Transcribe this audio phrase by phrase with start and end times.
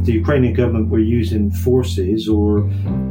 [0.00, 2.60] if the Ukrainian government were using forces or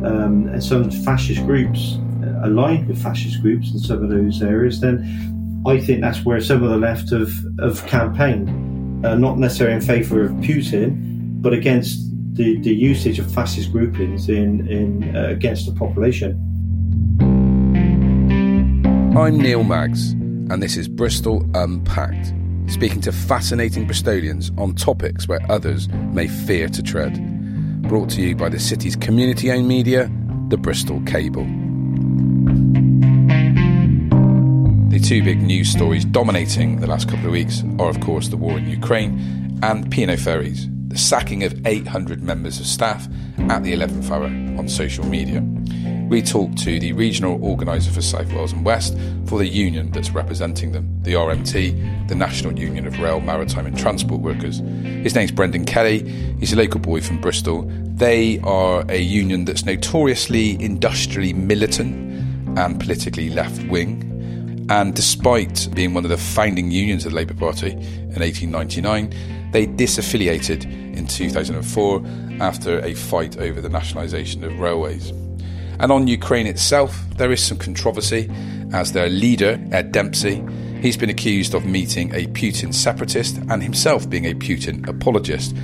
[0.03, 5.63] um, some fascist groups uh, aligned with fascist groups in some of those areas, then
[5.67, 9.81] I think that's where some of the left have, have campaigned, uh, not necessarily in
[9.81, 11.99] favour of Putin, but against
[12.33, 16.45] the, the usage of fascist groupings in, in uh, against the population.
[19.15, 22.33] I'm Neil Maggs, and this is Bristol Unpacked,
[22.69, 27.19] speaking to fascinating Bristolians on topics where others may fear to tread.
[27.83, 30.11] Brought to you by the city's community owned media,
[30.49, 31.45] the Bristol Cable.
[34.89, 38.37] The two big news stories dominating the last couple of weeks are, of course, the
[38.37, 43.07] war in Ukraine and P&O Ferries, the sacking of 800 members of staff
[43.49, 45.43] at the 11th hour on social media.
[46.09, 50.09] We talked to the regional organiser for South Wales and West for the union that's
[50.09, 54.57] representing them, the RMT, the National Union of Rail, Maritime and Transport Workers.
[54.57, 56.09] His name's Brendan Kelly.
[56.39, 57.61] He's a local boy from Bristol.
[57.93, 64.65] They are a union that's notoriously industrially militant and politically left wing.
[64.71, 69.67] And despite being one of the founding unions of the Labour Party in 1899, they
[69.67, 70.63] disaffiliated
[70.95, 72.03] in 2004
[72.41, 75.13] after a fight over the nationalisation of railways.
[75.79, 78.29] And on Ukraine itself, there is some controversy
[78.73, 80.43] as their leader, Ed Dempsey,
[80.81, 85.55] he's been accused of meeting a Putin separatist and himself being a Putin apologist.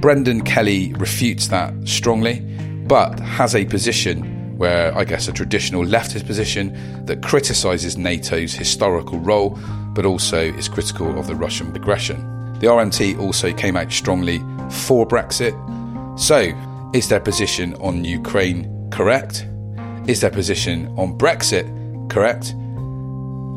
[0.00, 2.40] Brendan Kelly refutes that strongly,
[2.86, 9.18] but has a position where I guess a traditional leftist position that criticises NATO's historical
[9.18, 9.58] role,
[9.94, 12.20] but also is critical of the Russian aggression.
[12.60, 14.38] The RMT also came out strongly
[14.70, 15.52] for Brexit.
[16.18, 16.52] So,
[16.94, 19.46] is their position on Ukraine correct?
[20.06, 21.64] Is their position on Brexit
[22.10, 22.50] correct?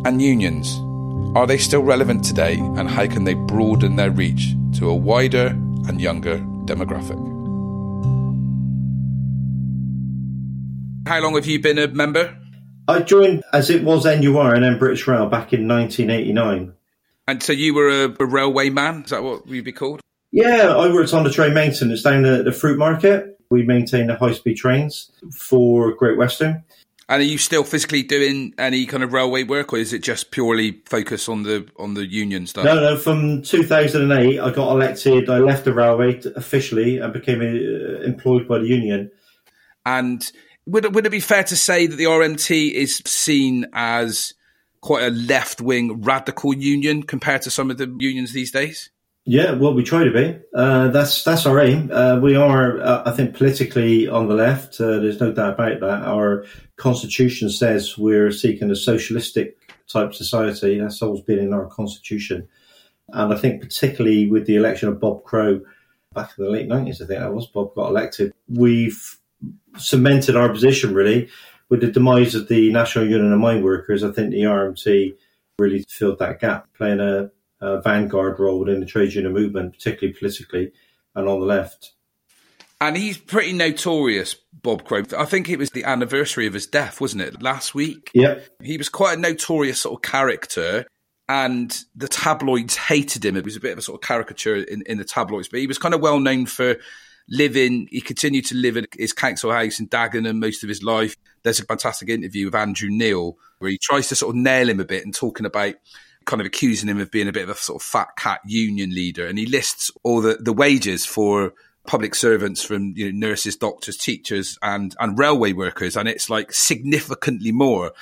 [0.05, 0.79] And unions,
[1.35, 5.47] are they still relevant today and how can they broaden their reach to a wider
[5.87, 7.17] and younger demographic?
[11.07, 12.37] How long have you been a member?
[12.87, 16.73] I joined as it was NUR and then British Rail back in 1989.
[17.27, 19.03] And so you were a, a railway man?
[19.03, 20.01] Is that what you'd be called?
[20.31, 23.34] Yeah, I worked on the train maintenance down at the fruit market.
[23.55, 26.63] We maintain the high speed trains for Great Western.
[27.07, 30.31] And are you still physically doing any kind of railway work, or is it just
[30.31, 32.65] purely focus on the on the union stuff?
[32.65, 32.97] No, no.
[32.97, 35.29] From 2008, I got elected.
[35.29, 39.11] I left the railway officially and became uh, employed by the union.
[39.85, 40.29] And
[40.65, 44.33] would would it be fair to say that the RMT is seen as
[44.81, 48.89] quite a left wing radical union compared to some of the unions these days?
[49.27, 50.39] Yeah, well, we try to be.
[50.53, 51.89] Uh, that's that's our aim.
[51.91, 54.79] Uh, we are, uh, I think, politically on the left.
[54.79, 56.07] Uh, there's no doubt about that.
[56.07, 60.79] Our constitution says we're seeking a socialistic type society.
[60.79, 62.47] That's always been in our constitution.
[63.09, 65.59] And I think, particularly with the election of Bob Crow
[66.13, 68.31] back in the late nineties, I think that was Bob got elected.
[68.47, 69.17] We've
[69.77, 71.29] cemented our position really
[71.69, 74.03] with the demise of the National Union of Mine Workers.
[74.03, 75.15] I think the RMT
[75.57, 77.31] really filled that gap, playing a
[77.61, 80.71] uh, vanguard role within the trade union movement, particularly politically
[81.15, 81.93] and on the left.
[82.81, 85.03] And he's pretty notorious, Bob Crow.
[85.17, 88.11] I think it was the anniversary of his death, wasn't it, last week?
[88.13, 88.39] Yeah.
[88.61, 90.85] He was quite a notorious sort of character,
[91.29, 93.37] and the tabloids hated him.
[93.37, 95.67] It was a bit of a sort of caricature in, in the tabloids, but he
[95.67, 96.75] was kind of well known for
[97.27, 101.15] living, he continued to live at his council house in Dagenham most of his life.
[101.43, 104.79] There's a fantastic interview with Andrew Neil where he tries to sort of nail him
[104.79, 105.75] a bit and talking about
[106.25, 108.89] kind of accusing him of being a bit of a sort of fat cat union
[108.91, 109.27] leader.
[109.27, 111.53] And he lists all the, the wages for
[111.85, 116.51] public servants from you know, nurses, doctors, teachers, and and railway workers, and it's like
[116.51, 117.93] significantly more,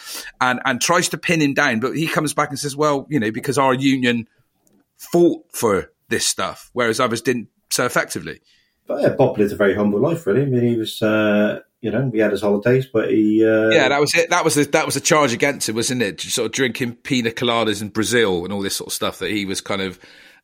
[0.42, 3.20] and and tries to pin him down, but he comes back and says, well, you
[3.20, 4.28] know, because our union
[4.98, 8.42] fought for this stuff, whereas others didn't so effectively.
[8.88, 10.44] But yeah, Bob lived a very humble life, really.
[10.44, 11.02] I mean, he was.
[11.02, 13.46] Uh you know, he had his holidays, but he.
[13.46, 13.70] Uh...
[13.70, 14.30] Yeah, that was it.
[14.30, 16.22] That was a, that was a charge against him, wasn't it?
[16.22, 19.20] Sort of drinking pina coladas in Brazil and all this sort of stuff.
[19.20, 20.00] That he was kind of,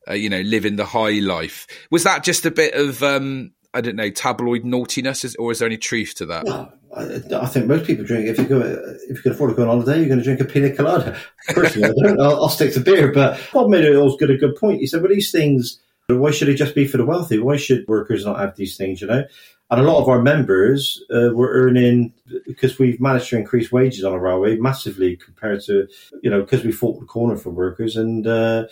[0.09, 1.65] uh, you know, living the high life.
[1.91, 5.65] Was that just a bit of, um, I don't know, tabloid naughtiness, or is there
[5.65, 6.43] any truth to that?
[6.43, 8.27] No, I, I, think most people drink.
[8.27, 10.41] If you go, if you can afford to go on holiday, you're going to drink
[10.41, 11.17] a pina colada.
[11.47, 12.19] Personally, I don't.
[12.19, 13.13] I'll, I'll, stick to beer.
[13.13, 14.81] But Bob made it always good a good point.
[14.81, 15.79] He said, "Well, these things."
[16.17, 17.37] Why should it just be for the wealthy?
[17.37, 19.01] Why should workers not have these things?
[19.01, 19.23] You know,
[19.69, 22.13] and a lot of our members uh, were earning
[22.47, 25.87] because we've managed to increase wages on a railway massively compared to
[26.23, 27.95] you know because we fought the corner for workers.
[27.95, 28.65] And uh,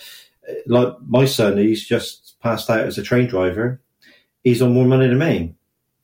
[0.66, 3.80] like my son, he's just passed out as a train driver.
[4.44, 5.56] He's on more money than me.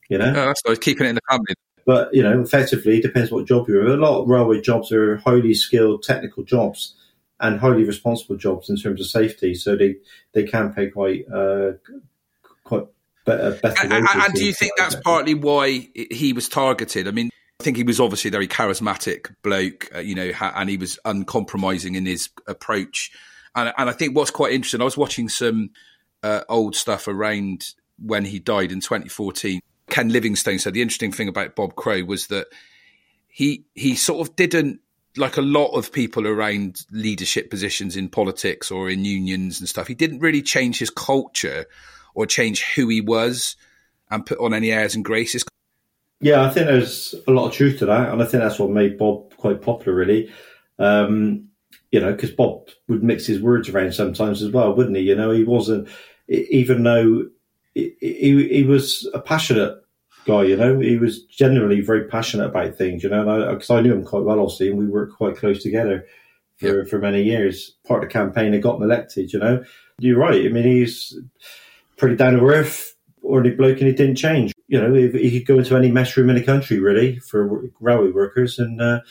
[0.09, 0.77] You know, oh, that's nice.
[0.79, 1.53] Keeping it in the family.
[1.85, 3.91] But you know, effectively, it depends what job you're in.
[3.91, 6.95] A lot of railway jobs are highly skilled technical jobs
[7.39, 9.53] and highly responsible jobs in terms of safety.
[9.55, 9.95] So they
[10.33, 11.73] they can pay quite uh,
[12.63, 12.85] quite
[13.25, 17.07] better, better and, and do you think that's partly why he was targeted?
[17.07, 20.69] I mean, I think he was obviously a very charismatic bloke, uh, you know, and
[20.69, 23.11] he was uncompromising in his approach.
[23.55, 25.69] And, and I think what's quite interesting, I was watching some
[26.23, 29.61] uh, old stuff around when he died in 2014.
[29.89, 32.47] Ken Livingstone said the interesting thing about Bob Crow was that
[33.27, 34.79] he he sort of didn't
[35.17, 39.87] like a lot of people around leadership positions in politics or in unions and stuff.
[39.87, 41.65] He didn't really change his culture
[42.15, 43.55] or change who he was
[44.09, 45.43] and put on any airs and graces.
[46.19, 48.69] Yeah, I think there's a lot of truth to that, and I think that's what
[48.69, 50.31] made Bob quite popular, really.
[50.79, 51.49] Um,
[51.91, 55.03] you know, because Bob would mix his words around sometimes as well, wouldn't he?
[55.03, 55.89] You know, he wasn't,
[56.27, 57.27] even though
[57.75, 59.82] he, he, he was a passionate
[60.25, 63.81] guy, you know, he was generally very passionate about things, you know, because I, I,
[63.81, 66.05] knew him quite well, obviously, and we worked quite close together
[66.57, 66.87] for, yep.
[66.87, 67.75] for many years.
[67.87, 69.63] Part of the campaign that got him elected, you know.
[69.99, 70.45] You're right.
[70.45, 71.17] I mean, he's
[71.97, 74.53] pretty down to earth, ordinary bloke, and he didn't change.
[74.67, 77.69] You know, he, he could go into any mess room in the country, really, for
[77.79, 79.01] railway workers, and uh,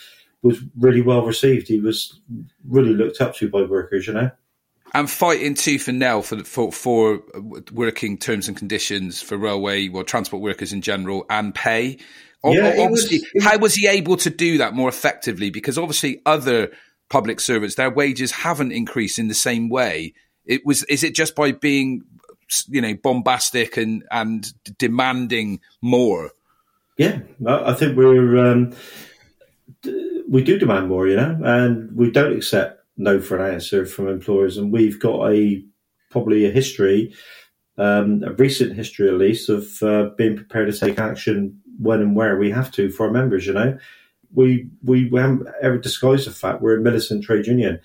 [0.43, 1.69] was really well received.
[1.69, 2.21] He was
[2.69, 4.31] really looked up to by workers, you know.
[4.95, 7.23] And fighting tooth and nail for, for for
[7.73, 11.99] working terms and conditions for railway, well, transport workers in general, and pay.
[12.45, 15.49] Yeah, obviously, was, was, how was he able to do that more effectively?
[15.49, 16.73] Because obviously, other
[17.09, 20.13] public servants, their wages haven't increased in the same way.
[20.45, 20.83] It was.
[20.85, 22.03] Is it just by being,
[22.69, 26.33] you know, bombastic and and demanding more?
[26.99, 28.37] Yeah, I think we're.
[28.45, 28.75] Um,
[30.29, 34.09] we do demand more, you know, and we don't accept no for an answer from
[34.09, 34.59] employers.
[34.59, 35.65] And we've got a
[36.11, 37.15] probably a history,
[37.79, 42.15] um, a recent history at least, of uh, being prepared to take action when and
[42.15, 43.47] where we have to for our members.
[43.47, 43.79] You know,
[44.35, 47.81] we we, we haven't ever disguised the fact we're a militant trade union.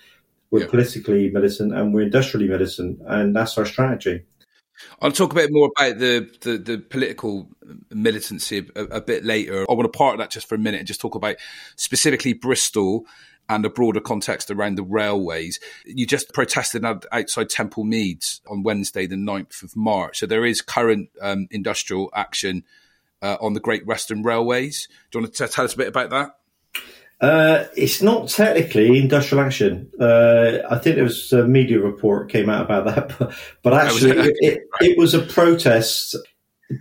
[0.49, 0.67] We're yeah.
[0.67, 4.23] politically militant and we're industrially militant, and that's our strategy.
[5.01, 7.49] I'll talk a bit more about the the, the political
[7.91, 9.65] militancy a, a, bit later.
[9.69, 11.37] I want to part of that just for a minute and just talk about
[11.75, 13.05] specifically Bristol
[13.49, 15.59] and a broader context around the railways.
[15.85, 20.19] You just protested outside Temple Meads on Wednesday, the 9th of March.
[20.19, 22.63] So there is current um, industrial action
[23.21, 24.87] uh, on the Great Western Railways.
[25.11, 26.35] Do you want to t- tell us a bit about that?
[27.19, 29.89] Uh, it's not technically industrial action.
[29.99, 33.33] Uh, I think there was a media report came out about that, but,
[33.63, 36.15] but actually, it, it, it, was a protest.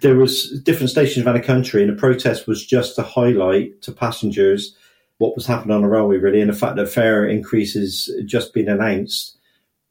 [0.02, 3.92] There was different stations around the country, and the protest was just to highlight to
[3.92, 4.76] passengers
[5.18, 8.68] what was happening on the railway, really, and the fact that fare increases just been
[8.68, 9.36] announced,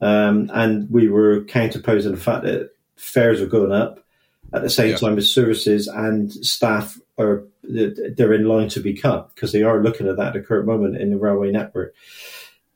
[0.01, 4.05] um, and we were counterposing the fact that fares are going up
[4.53, 4.97] at the same yeah.
[4.97, 9.81] time as services and staff are they're in line to be cut because they are
[9.81, 11.95] looking at that at the current moment in the railway network.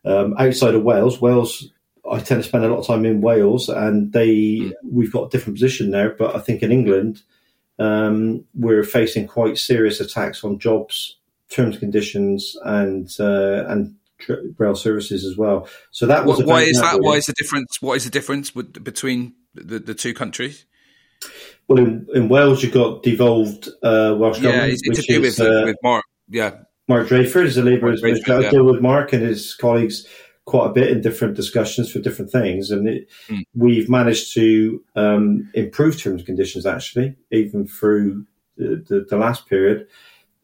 [0.04, 1.70] Um, outside of Wales, Wales,
[2.10, 4.72] I tend to spend a lot of time in Wales, and they mm.
[4.84, 6.12] we've got a different position there.
[6.12, 7.22] But I think in England,
[7.78, 11.18] um, we're facing quite serious attacks on jobs,
[11.50, 13.96] terms, conditions, and uh, and
[14.58, 15.68] rail services as well.
[15.92, 17.02] So that was why is that?
[17.02, 17.82] Why is the difference?
[17.82, 20.66] What is the difference with, between the, the two countries?
[21.68, 24.70] Well, in, in Wales, you've got devolved uh, Welsh yeah, government.
[24.70, 26.04] Yeah, it's to do with, uh, with Mark.
[26.28, 26.56] Yeah.
[26.88, 28.38] Mark Drakeford is a Labour minister.
[28.38, 30.08] I deal with Mark and his colleagues
[30.46, 32.72] quite a bit in different discussions for different things.
[32.72, 33.44] And it, mm.
[33.54, 38.26] we've managed to um, improve terms and conditions, actually, even through
[38.58, 39.88] the, the, the, last period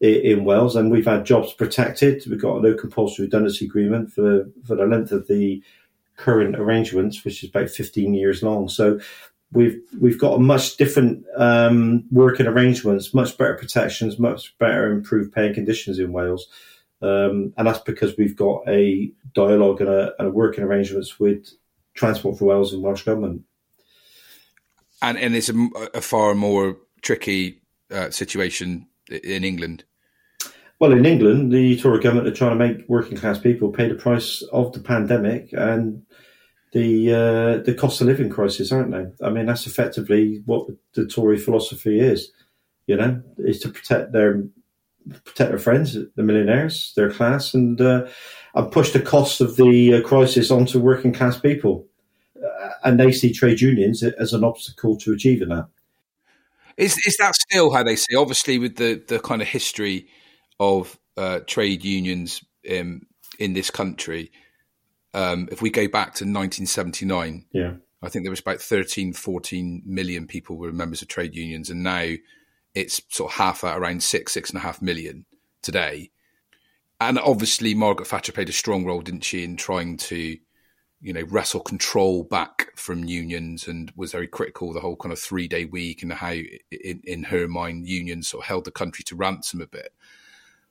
[0.00, 0.76] in Wales.
[0.76, 2.22] And we've had jobs protected.
[2.26, 5.62] We've got a no compulsory redundancy agreement for, for the length of the
[6.16, 8.68] current arrangements, which is about 15 years long.
[8.68, 9.00] So
[9.52, 15.54] we've we've got much different um, working arrangements, much better protections, much better improved paying
[15.54, 16.48] conditions in Wales,
[17.02, 21.48] um, and that's because we've got a dialogue and a, and a, working arrangements with
[21.94, 23.42] Transport for Wales and Welsh government.
[25.02, 29.84] And and it's a, a far more tricky uh, situation in England.
[30.78, 33.94] Well, in England, the Tory government are trying to make working class people pay the
[33.94, 36.02] price of the pandemic and
[36.72, 39.26] the uh, the cost of living crisis, aren't they?
[39.26, 42.30] I mean, that's effectively what the Tory philosophy is.
[42.86, 44.44] You know, is to protect their
[45.24, 48.06] protect their friends, the millionaires, their class, and uh,
[48.54, 51.86] and push the cost of the uh, crisis onto working class people.
[52.36, 55.68] Uh, and they see trade unions as an obstacle to achieving that.
[56.76, 58.16] Is is that still how they see?
[58.16, 60.08] Obviously, with the the kind of history
[60.60, 63.02] of uh, trade unions um,
[63.38, 64.30] in this country
[65.16, 67.72] um, if we go back to 1979, yeah.
[68.02, 71.82] I think there was about 13, 14 million people were members of trade unions, and
[71.82, 72.12] now
[72.74, 75.24] it's sort of half that, around six, six and a half million
[75.62, 76.10] today.
[77.00, 80.36] And obviously, Margaret Thatcher played a strong role, didn't she, in trying to,
[81.06, 85.12] you know, wrestle control back from unions and was very critical of the whole kind
[85.12, 88.72] of three day week and how, in, in her mind, unions sort of held the
[88.72, 89.92] country to ransom a bit.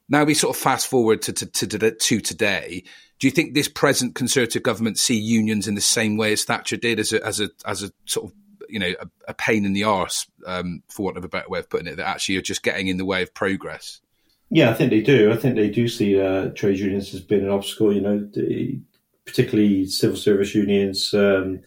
[0.09, 2.83] Now we sort of fast forward to, to, to, to, today.
[3.17, 6.75] Do you think this present Conservative government see unions in the same way as Thatcher
[6.75, 8.37] did, as a, as a, as a sort of
[8.67, 11.59] you know a, a pain in the arse, um, for want of a better way
[11.59, 14.01] of putting it, that actually are just getting in the way of progress?
[14.49, 15.31] Yeah, I think they do.
[15.31, 17.93] I think they do see uh, trade unions as being an obstacle.
[17.93, 18.81] You know, the,
[19.25, 21.61] particularly civil service unions, um,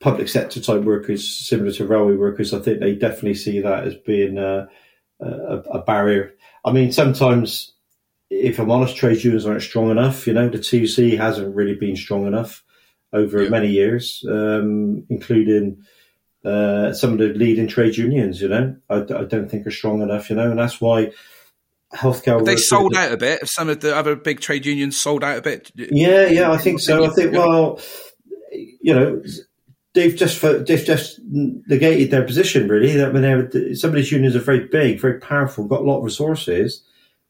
[0.00, 2.52] public sector type workers, similar to railway workers.
[2.52, 4.66] I think they definitely see that as being uh,
[5.20, 6.34] a, a barrier.
[6.64, 7.72] I mean, sometimes,
[8.30, 10.26] if I'm honest, trade unions aren't strong enough.
[10.26, 12.62] You know, the TUC hasn't really been strong enough
[13.12, 13.48] over yeah.
[13.48, 15.84] many years, um, including
[16.44, 18.42] uh, some of the leading trade unions.
[18.42, 20.28] You know, I, I, don't think are strong enough.
[20.28, 21.12] You know, and that's why
[21.94, 22.44] healthcare.
[22.44, 23.46] They sold out a bit.
[23.48, 25.70] Some of the other big trade unions sold out a bit.
[25.74, 27.04] Yeah, yeah, I think so.
[27.04, 27.80] I think well,
[28.52, 29.22] you know,
[29.94, 32.68] they've just they've just negated their position.
[32.68, 35.98] Really, I mean, some of these unions are very big, very powerful, got a lot
[35.98, 36.82] of resources,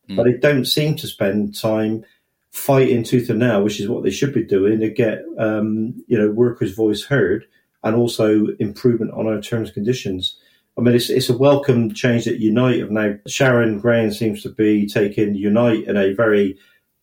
[0.09, 0.17] mm.
[0.17, 2.05] but they don't seem to spend time
[2.51, 6.19] fighting tooth and nail, which is what they should be doing to get um, you
[6.19, 7.47] know workers' voice heard
[7.83, 10.39] and also improvement on our terms and conditions.
[10.77, 13.15] I mean, it's, it's a welcome change that Unite have now.
[13.29, 16.59] Sharon Graham seems to be taking Unite in a very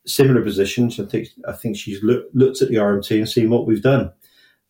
[0.06, 0.92] similar position.
[0.92, 3.82] So I think I think she's look, looked at the RMT and seen what we've
[3.82, 4.12] done,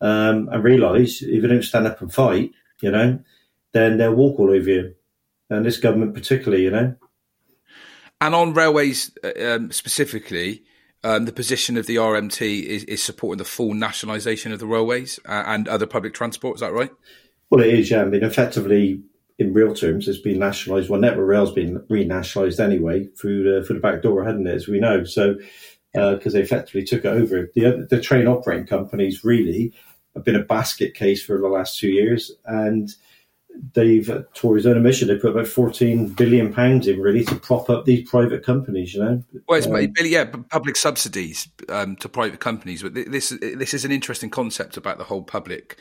[0.01, 3.19] um, and realised if you don't stand up and fight, you know,
[3.73, 4.93] then they'll walk all over you,
[5.49, 6.95] and this government particularly, you know.
[8.19, 10.63] And on railways uh, um, specifically,
[11.03, 15.19] um, the position of the RMT is, is supporting the full nationalisation of the railways
[15.25, 16.57] uh, and other public transport.
[16.57, 16.91] Is that right?
[17.51, 18.01] Well, it is, yeah.
[18.01, 19.03] I mean, effectively,
[19.37, 20.89] in real terms, it's been nationalised.
[20.89, 24.67] Well, Network Rail's been renationalised anyway through the, through the back door, hadn't it, as
[24.67, 25.03] we know.
[25.03, 25.35] So,
[25.93, 27.51] because uh, they effectively took it over.
[27.53, 29.73] The, the train operating companies really
[30.15, 32.31] have been a basket case for the last two years.
[32.45, 32.89] And
[33.73, 37.83] they've, towards own admission, they put about 14 billion pounds in really to prop up
[37.83, 39.23] these private companies, you know.
[39.49, 42.81] Well, it's, um, yeah, public subsidies um, to private companies.
[42.81, 45.77] But this, this is an interesting concept about the whole public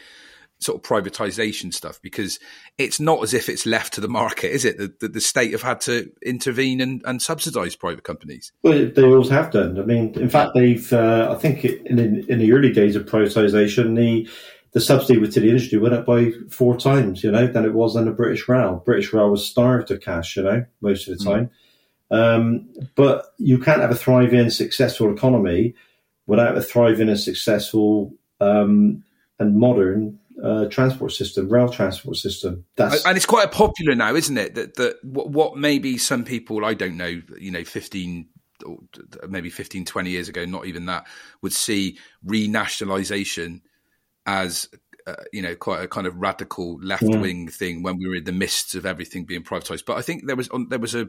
[0.61, 2.39] sort of privatization stuff because
[2.79, 4.79] it's not as if it's left to the market, is it?
[4.79, 8.53] The, the, the state have had to intervene and, and subsidize private companies.
[8.63, 9.79] Well, they always have done.
[9.79, 13.97] I mean, in fact, they've, uh, I think in, in the early days of privatization,
[13.97, 14.29] the,
[14.73, 17.97] the subsidy to the industry went up by four times, you know, than it was
[17.97, 18.83] under British Rail.
[18.85, 21.31] British Rail was starved of cash, you know, most of the hmm.
[21.31, 21.47] time.
[21.47, 21.55] Mm.
[22.13, 25.75] Um, but you can't have a thriving, successful economy
[26.27, 29.03] without a thriving and successful um,
[29.39, 32.65] and modern uh, transport system, rail transport system.
[32.77, 34.55] That's and it's quite popular now, isn't it?
[34.55, 38.29] That that what, what maybe some people I don't know, you know, fifteen
[38.67, 38.79] or
[39.29, 41.07] maybe 15 20 years ago not even that
[41.41, 43.63] would see renationalization
[44.27, 44.69] as
[45.07, 47.51] uh, you know quite a kind of radical left wing yeah.
[47.51, 50.37] thing when we were in the midst of everything being privatized but i think there
[50.37, 51.09] was on, there was a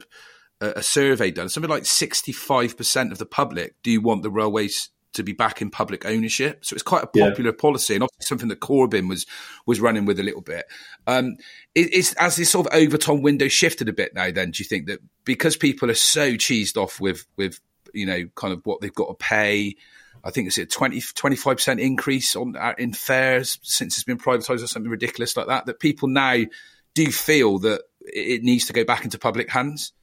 [0.62, 5.24] a survey done something like 65% of the public do you want the railways to
[5.24, 6.64] be back in public ownership.
[6.64, 7.60] So it's quite a popular yeah.
[7.60, 9.26] policy, and obviously something that Corbyn was
[9.66, 10.66] was running with a little bit.
[11.08, 11.38] Um,
[11.76, 14.32] is as this sort of Overton window shifted a bit now?
[14.32, 17.60] Then do you think that because people are so cheesed off with with
[17.94, 19.76] you know kind of what they've got to pay?
[20.24, 24.64] I think it's a 25 percent increase on uh, in fares since it's been privatised
[24.64, 25.66] or something ridiculous like that.
[25.66, 26.38] That people now
[26.94, 29.94] do feel that it needs to go back into public hands.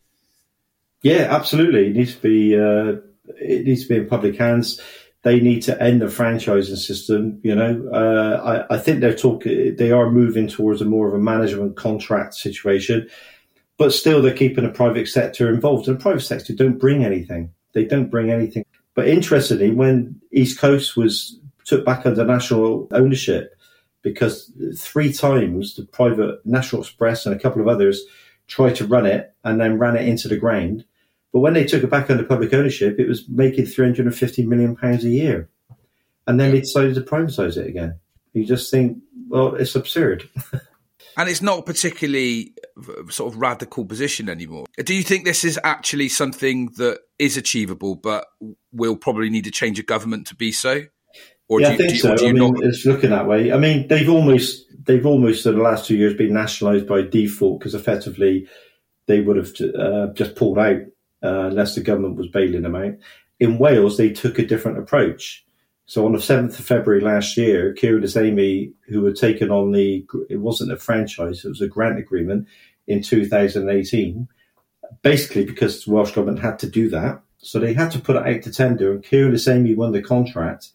[1.02, 1.88] Yeah, absolutely.
[1.88, 2.58] It needs to be.
[2.58, 3.07] Uh
[3.40, 4.80] it needs to be in public hands.
[5.22, 7.40] They need to end the franchising system.
[7.42, 9.76] You know, uh, I, I, think they're talking.
[9.76, 13.08] They are moving towards a more of a management contract situation,
[13.76, 15.88] but still they're keeping the private sector involved.
[15.88, 17.52] And the private sector don't bring anything.
[17.72, 18.64] They don't bring anything.
[18.94, 23.54] But interestingly, when East Coast was took back under national ownership,
[24.02, 28.02] because three times the private National Express and a couple of others
[28.46, 30.84] tried to run it and then ran it into the ground
[31.32, 35.04] but when they took it back under public ownership, it was making 350 million pounds
[35.04, 35.48] a year.
[36.26, 37.98] And then they decided to privatise it again.
[38.32, 40.28] You just think, well, it's absurd.
[41.16, 44.66] and it's not particularly uh, sort of radical position anymore.
[44.78, 48.26] Do you think this is actually something that is achievable, but
[48.72, 50.82] we'll probably need to change a government to be so?
[51.48, 52.12] Or yeah, you, I think so.
[52.12, 52.62] I mean, not...
[52.62, 53.52] it's looking that way.
[53.52, 57.60] I mean, they've almost they've almost in the last two years been nationalised by default
[57.60, 58.46] because effectively
[59.06, 60.76] they would have uh, just pulled out
[61.22, 62.94] uh, unless the government was bailing them out.
[63.40, 65.44] In Wales, they took a different approach.
[65.86, 70.04] So on the 7th of February last year, Keolis Amey, who had taken on the,
[70.28, 72.46] it wasn't a franchise, it was a grant agreement
[72.86, 74.28] in 2018,
[75.02, 77.22] basically because the Welsh government had to do that.
[77.38, 80.70] So they had to put it out to tender and Keolis Amey won the contract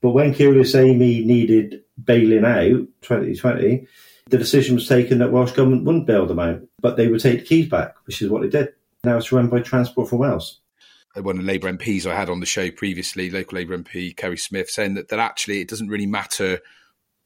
[0.00, 3.86] But when Keolis Amey needed bailing out 2020,
[4.30, 7.40] the decision was taken that Welsh Government wouldn't bail them out, but they would take
[7.40, 8.72] the keys back, which is what they did.
[9.04, 10.60] Now it's run by Transport for Wales.
[11.16, 14.36] One of the Labour MPs I had on the show previously, local Labour MP Kerry
[14.36, 16.60] Smith, saying that, that actually it doesn't really matter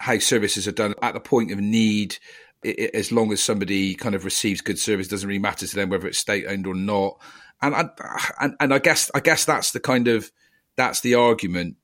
[0.00, 2.16] how services are done at the point of need.
[2.94, 6.06] As long as somebody kind of receives good service, doesn't really matter to them whether
[6.06, 7.20] it's state owned or not.
[7.60, 7.88] And I,
[8.40, 10.32] and, and I guess I guess that's the kind of
[10.76, 11.76] that's the argument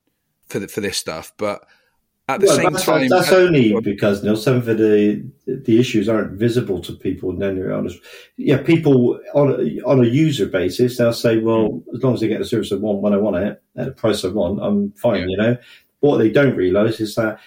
[0.47, 1.33] for the, for this stuff.
[1.37, 1.63] But
[2.35, 5.79] at the well, same that's, time, that's only because you know some of the the
[5.79, 7.31] issues aren't visible to people.
[7.31, 7.99] And then you're honest,
[8.37, 12.27] yeah, people on a, on a user basis, they'll say, well, as long as they
[12.27, 14.91] get the service I want when I want it at the price I want, I'm
[14.93, 15.21] fine.
[15.21, 15.27] Yeah.
[15.29, 15.57] You know,
[15.99, 17.39] what they don't realise is that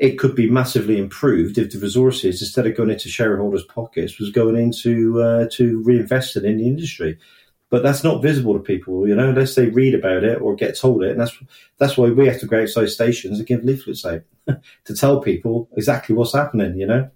[0.00, 4.30] it could be massively improved if the resources, instead of going into shareholders' pockets, was
[4.30, 7.18] going into uh, to reinvesting in the industry
[7.70, 10.78] but that's not visible to people, you know, unless they read about it or get
[10.78, 11.10] told it.
[11.10, 11.36] And that's
[11.78, 14.22] that's why we have to go outside stations and give leaflets out
[14.84, 17.10] to tell people exactly what's happening, you know,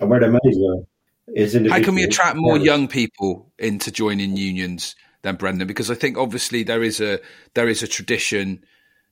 [0.00, 0.86] and where their money's going.
[1.34, 5.68] Is How can we attract more young people into joining unions than Brendan?
[5.68, 7.20] Because I think obviously there is a
[7.52, 8.64] there is a tradition,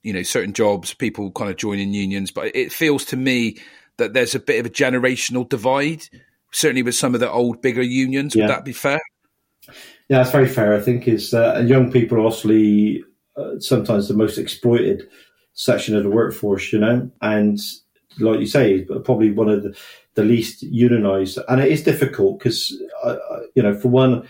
[0.02, 3.58] you know, certain jobs people kind of join in unions, but it feels to me
[3.98, 6.04] that there's a bit of a generational divide.
[6.52, 9.00] Certainly with some of the old bigger unions, would that be fair?
[10.08, 10.74] Yeah, that's very fair.
[10.74, 13.02] I think is uh, young people are obviously
[13.36, 15.08] uh, sometimes the most exploited
[15.54, 17.58] section of the workforce, you know, and
[18.20, 19.76] like you say, probably one of the,
[20.14, 21.42] the least unionised.
[21.48, 24.28] And it is difficult because, uh, uh, you know, for one,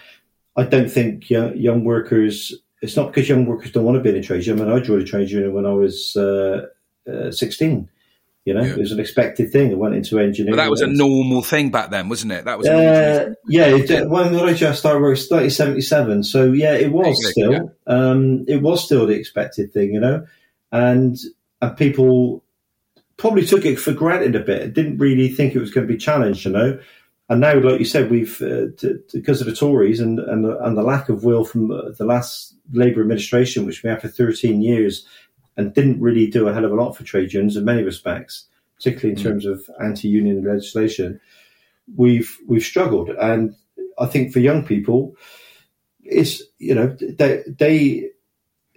[0.57, 2.55] I don't think young, young, workers.
[2.81, 4.67] It's not because young workers don't want to be in a trade union.
[4.67, 6.67] I mean, I joined a trade union when I was uh,
[7.11, 7.89] uh, sixteen.
[8.47, 8.75] You know, yeah.
[8.75, 9.73] it was an expected thing.
[9.73, 10.57] It went into engineering.
[10.57, 12.45] But that was a normal thing back then, wasn't it?
[12.45, 13.67] That was uh, yeah.
[13.67, 16.23] It, when I just started working, was 1977.
[16.23, 17.53] So yeah, it was still.
[17.53, 17.61] Yeah.
[17.89, 20.27] Um, it was still the expected thing, you know,
[20.71, 21.17] and
[21.61, 22.45] and people
[23.17, 24.73] probably took it for granted a bit.
[24.75, 26.79] Didn't really think it was going to be challenged, you know.
[27.29, 30.79] And now, like you said, we've uh, to, because of the Tories and and and
[30.79, 35.05] the lack of will from the last Labour administration, which we had for 13 years
[35.57, 38.47] and didn't really do a hell of a lot for trade unions in many respects,
[38.77, 39.23] particularly in mm.
[39.23, 41.21] terms of anti-union legislation.
[41.97, 43.55] We've we've struggled, and
[43.99, 45.17] I think for young people,
[46.03, 48.11] it's you know they they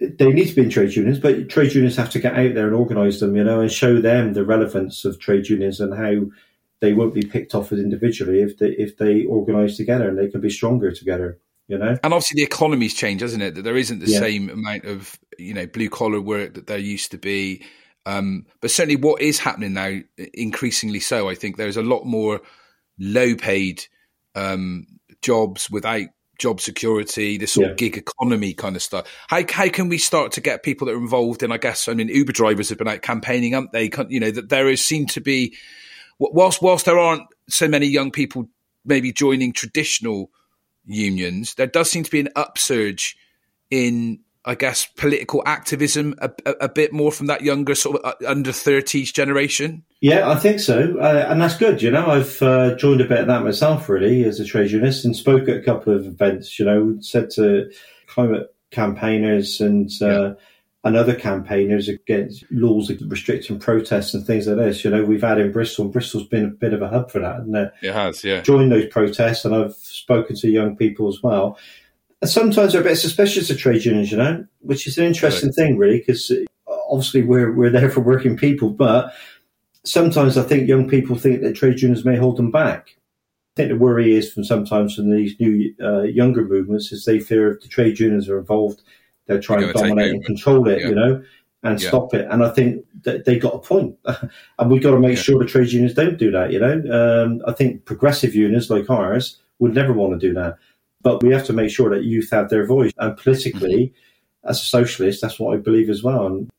[0.00, 2.66] they need to be in trade unions, but trade unions have to get out there
[2.66, 6.30] and organise them, you know, and show them the relevance of trade unions and how
[6.80, 10.28] they won't be picked off as individually if they if they organise together and they
[10.28, 11.38] can be stronger together
[11.70, 11.96] you know.
[12.02, 13.54] And obviously the economy's changed, hasn't it?
[13.54, 14.18] That there isn't the yeah.
[14.18, 17.64] same amount of you know blue collar work that there used to be.
[18.06, 20.00] Um, but certainly, what is happening now,
[20.34, 22.40] increasingly so, I think there's a lot more
[22.98, 23.84] low paid
[24.34, 24.86] um,
[25.22, 27.70] jobs without job security, this sort yeah.
[27.72, 29.06] of gig economy kind of stuff.
[29.28, 31.52] How how can we start to get people that are involved in?
[31.52, 33.90] I guess I mean Uber drivers have been out campaigning, haven't they?
[34.08, 35.56] You know that there is seem to be
[36.18, 38.48] whilst whilst there aren't so many young people
[38.84, 40.30] maybe joining traditional
[40.84, 43.16] unions, there does seem to be an upsurge
[43.70, 48.04] in, I guess, political activism a, a, a bit more from that younger sort of
[48.04, 49.84] uh, under 30s generation.
[50.00, 50.98] Yeah, I think so.
[50.98, 51.82] Uh, and that's good.
[51.82, 55.04] You know, I've uh, joined a bit of that myself, really, as a trade unionist
[55.04, 57.70] and spoke at a couple of events, you know, said to
[58.06, 60.34] climate campaigners and, uh, yeah
[60.82, 64.82] and other campaigners against laws restricting protests and things like this.
[64.82, 67.20] You know, we've had in Bristol, and Bristol's been a bit of a hub for
[67.20, 68.40] that, and it has, yeah.
[68.40, 71.58] Joined those protests, and I've spoken to young people as well.
[72.22, 75.52] And sometimes they're a bit suspicious of trade unions, you know, which is an interesting
[75.52, 76.32] thing, really, because
[76.66, 79.14] obviously we're we're there for working people, but
[79.84, 82.96] sometimes I think young people think that trade unions may hold them back.
[83.56, 87.18] I think the worry is from sometimes from these new uh, younger movements is they
[87.18, 88.82] fear if the trade unions are involved
[89.30, 90.88] they'll try and dominate and control it, yeah.
[90.88, 91.22] you know,
[91.62, 91.88] and yeah.
[91.88, 92.26] stop it.
[92.30, 93.96] And I think that they got a point.
[94.58, 95.22] and we've got to make yeah.
[95.22, 96.82] sure the trade unions don't do that, you know.
[97.24, 100.56] Um, I think progressive unions like ours would never want to do that.
[101.02, 102.92] But we have to make sure that youth have their voice.
[102.98, 104.50] And politically, mm-hmm.
[104.50, 106.26] as a socialist, that's what I believe as well.
[106.26, 106.50] And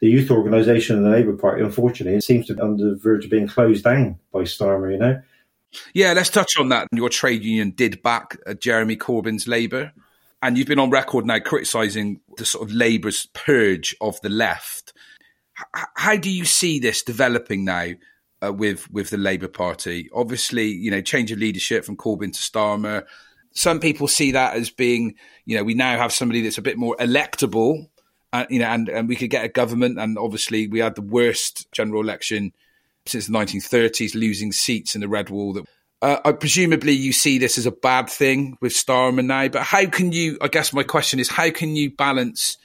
[0.00, 3.24] the youth organisation of the Labour Party, unfortunately, it seems to be on the verge
[3.24, 5.20] of being closed down by Starmer, you know.
[5.94, 6.88] Yeah, let's touch on that.
[6.92, 9.92] Your trade union did back uh, Jeremy Corbyn's Labour
[10.42, 14.92] and you've been on record now criticising the sort of Labour's purge of the left.
[15.76, 17.90] H- how do you see this developing now
[18.44, 20.08] uh, with with the Labour Party?
[20.14, 23.04] Obviously, you know, change of leadership from Corbyn to Starmer.
[23.52, 26.78] Some people see that as being, you know, we now have somebody that's a bit
[26.78, 27.88] more electable,
[28.32, 29.98] uh, you know, and, and we could get a government.
[29.98, 32.52] And obviously, we had the worst general election
[33.06, 35.64] since the 1930s, losing seats in the Red Wall that
[36.02, 40.12] uh, presumably, you see this as a bad thing with Starmer now, but how can
[40.12, 40.38] you?
[40.40, 42.56] I guess my question is, how can you balance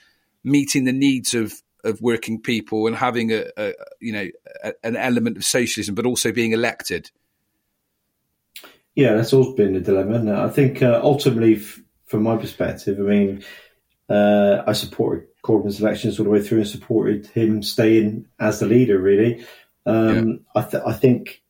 [0.44, 1.54] meeting the needs of
[1.86, 4.28] of working people and having a, a you know
[4.64, 7.12] a, an element of socialism, but also being elected.
[8.96, 10.46] Yeah, that's always been a dilemma.
[10.46, 13.44] I think uh, ultimately, f- from my perspective, I mean,
[14.10, 18.66] uh, I supported Corbyn's elections all the way through and supported him staying as the
[18.66, 19.00] leader.
[19.00, 19.46] Really,
[19.86, 20.62] um, yeah.
[20.62, 21.44] I, th- I think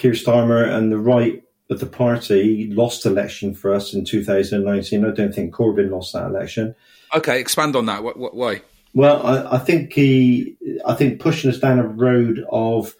[0.00, 5.04] Keir Starmer and the right of the party lost election for us in 2019.
[5.04, 6.74] I don't think Corbyn lost that election.
[7.14, 8.02] Okay, expand on that.
[8.02, 8.62] What, what, why?
[8.94, 12.94] Well, I, I, think he, I think pushing us down a road of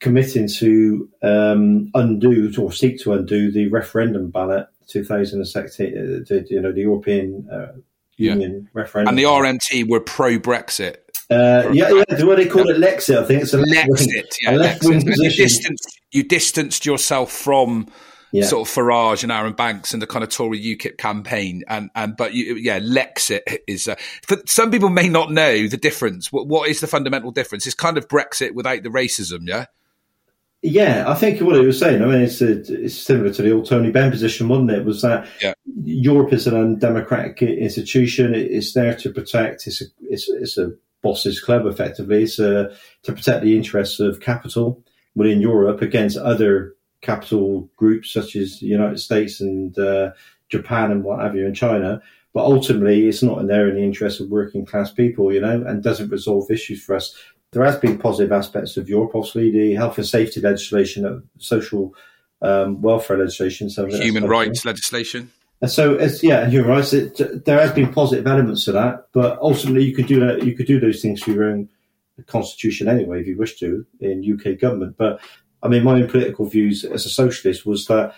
[0.00, 5.86] committing to um, undo or seek to undo the referendum ballot 2016,
[6.30, 7.72] uh, you know, the European uh,
[8.16, 8.80] Union yeah.
[8.80, 9.10] referendum.
[9.10, 10.96] And the RMT were pro Brexit.
[11.30, 12.24] Uh, yeah, yeah.
[12.24, 13.16] What they call it, Lexit.
[13.16, 14.36] I think it's a Lexit.
[14.42, 15.04] Yeah, Lexit.
[15.16, 17.88] You distanced, you distanced yourself from
[18.34, 18.44] yeah.
[18.44, 22.16] sort of Farage and Arron Banks and the kind of Tory UKIP campaign, and and
[22.16, 23.88] but you, yeah, Lexit is.
[23.88, 23.94] Uh,
[24.26, 26.30] for some people may not know the difference.
[26.30, 27.66] What, what is the fundamental difference?
[27.66, 29.42] It's kind of Brexit without the racism.
[29.46, 29.66] Yeah.
[30.66, 32.02] Yeah, I think what he was saying.
[32.02, 34.86] I mean, it's, a, it's similar to the old Tony Benn position, wasn't it?
[34.86, 35.52] Was that yeah.
[35.84, 38.34] Europe is an undemocratic institution.
[38.34, 39.66] It's there to protect.
[39.66, 40.72] It's a, it's, it's a
[41.02, 42.22] boss's club, effectively.
[42.22, 44.82] It's a, to protect the interests of capital
[45.14, 50.12] within Europe against other capital groups such as the United States and uh,
[50.48, 52.00] Japan and what have you, and China.
[52.32, 55.62] But ultimately, it's not in there in the interest of working class people, you know,
[55.66, 57.14] and doesn't resolve issues for us.
[57.54, 61.94] There has been positive aspects of Europe, obviously the health and safety legislation, uh, social
[62.42, 65.32] um, welfare legislation, so human rights legislation.
[65.62, 66.92] And so, it's, yeah, human rights.
[66.92, 70.44] It, there has been positive elements to that, but ultimately, you could do that.
[70.44, 71.68] You could do those things through your own
[72.26, 74.96] constitution anyway, if you wish to, in UK government.
[74.96, 75.20] But
[75.62, 78.14] I mean, my own political views as a socialist was that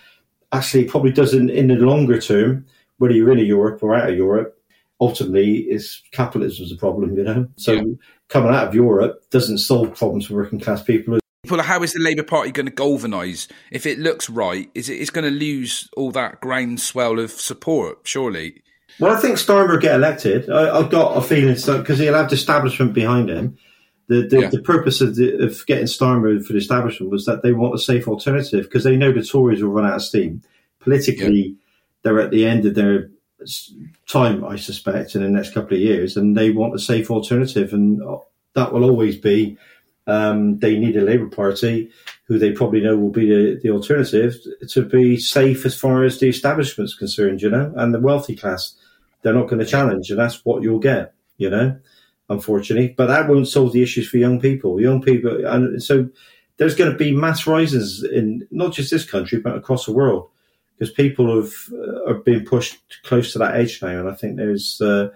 [0.51, 2.65] actually it probably doesn't, in the longer term,
[2.97, 4.59] whether you're in a Europe or out of Europe,
[4.99, 7.47] ultimately is capitalism's a problem, you know.
[7.57, 7.83] So yeah.
[8.29, 11.19] Coming out of Europe doesn't solve problems for working class people.
[11.49, 14.69] How is the Labour Party going to galvanise if it looks right?
[14.75, 17.99] Is it it's going to lose all that groundswell of support?
[18.03, 18.61] Surely.
[18.99, 20.49] Well, I think Starmer will get elected.
[20.49, 23.57] I, have got a feeling because he'll have the establishment behind him.
[24.07, 24.49] The the, yeah.
[24.49, 27.79] the purpose of, the, of getting Starmer for the establishment was that they want a
[27.79, 30.41] safe alternative because they know the Tories will run out of steam.
[30.79, 31.53] Politically, yeah.
[32.03, 33.09] they're at the end of their
[34.07, 37.73] time, I suspect, in the next couple of years, and they want a safe alternative,
[37.73, 38.01] and
[38.53, 39.57] that will always be.
[40.07, 41.91] Um, they need a Labour Party,
[42.27, 44.35] who they probably know will be the, the alternative,
[44.69, 48.73] to be safe as far as the establishment's concerned, you know, and the wealthy class.
[49.21, 51.77] They're not going to challenge, and that's what you'll get, you know
[52.29, 52.93] unfortunately.
[52.97, 54.81] But that won't solve the issues for young people.
[54.81, 56.09] Young people, and so
[56.57, 60.29] there's going to be mass rises in not just this country but across the world
[60.77, 64.37] because people have uh, are being pushed close to that age now, and I think
[64.37, 65.09] there's uh,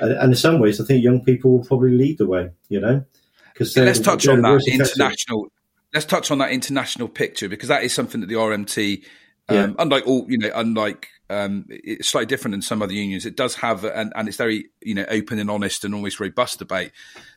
[0.00, 2.50] and in some ways I think young people will probably lead the way.
[2.68, 3.04] You know,
[3.52, 5.48] because let's touch on that international.
[5.92, 9.04] Let's touch on that international picture because that is something that the RMT,
[9.48, 9.68] um, yeah.
[9.78, 13.26] unlike all you know, unlike um, it's slightly different than some other unions.
[13.26, 16.62] It does have, and, and, it's very, you know, open and honest and almost robust
[16.62, 16.90] about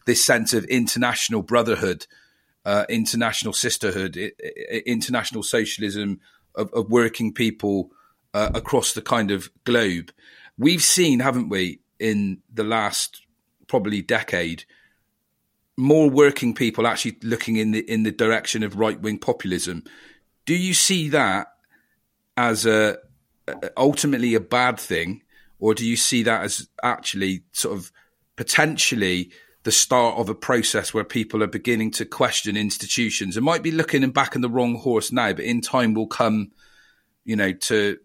[0.06, 2.08] this sense of international brotherhood,
[2.64, 6.22] uh, international sisterhood, it, it, international socialism
[6.56, 7.92] of, of working people
[8.34, 10.12] uh, across the kind of globe.
[10.58, 13.22] We've seen, haven't we, in the last
[13.68, 14.66] probably decade,
[15.78, 19.84] more working people actually looking in the in the direction of right wing populism.
[20.46, 21.48] Do you see that
[22.38, 22.98] as a
[23.78, 25.24] ultimately a bad thing,
[25.60, 27.92] or do you see that as actually sort of
[28.36, 29.32] potentially
[29.64, 33.72] the start of a process where people are beginning to question institutions and might be
[33.72, 36.52] looking and backing the wrong horse now, but in time will come,
[37.24, 37.98] you know, to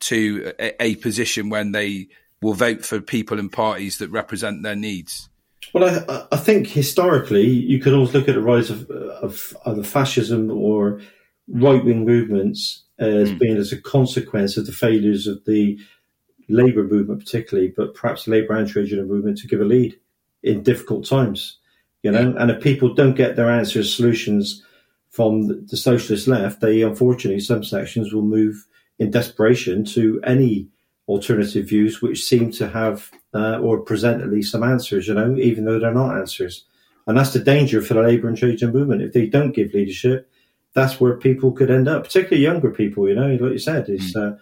[0.00, 2.08] to a, a position when they
[2.40, 5.28] will vote for people and parties that represent their needs.
[5.74, 9.82] Well, I, I, think historically you could always look at the rise of, of either
[9.82, 11.02] fascism or
[11.48, 13.38] right wing movements as mm.
[13.38, 15.78] being as a consequence of the failures of the
[16.48, 19.98] labour movement, particularly, but perhaps the labour and trade union movement to give a lead
[20.42, 21.58] in difficult times.
[22.02, 24.64] You know, and if people don't get their answers, solutions
[25.10, 28.66] from the socialist left, they unfortunately some sections will move
[28.98, 30.68] in desperation to any
[31.08, 35.08] alternative views which seem to have uh, or present at least some answers.
[35.08, 36.64] You know, even though they're not answers,
[37.06, 39.02] and that's the danger for the labour and trade union movement.
[39.02, 40.30] If they don't give leadership,
[40.74, 43.08] that's where people could end up, particularly younger people.
[43.08, 44.14] You know, like you said, it's.
[44.14, 44.34] Mm.
[44.34, 44.36] Uh,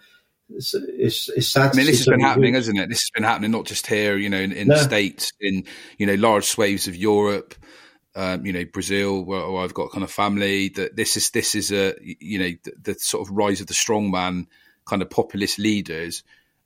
[0.49, 1.73] it's, it's, it's, sad.
[1.73, 2.89] I mean, this has been happening, isn't it?
[2.89, 4.75] This has been happening not just here, you know, in, in no.
[4.75, 5.65] the states, in
[5.97, 7.55] you know, large swathes of Europe,
[8.15, 10.69] um, you know, Brazil, where, where, I've got kind of family.
[10.69, 13.73] That this is this is a you know the, the, sort of rise of the
[13.73, 14.47] strongman
[14.85, 16.23] kind of populist leaders,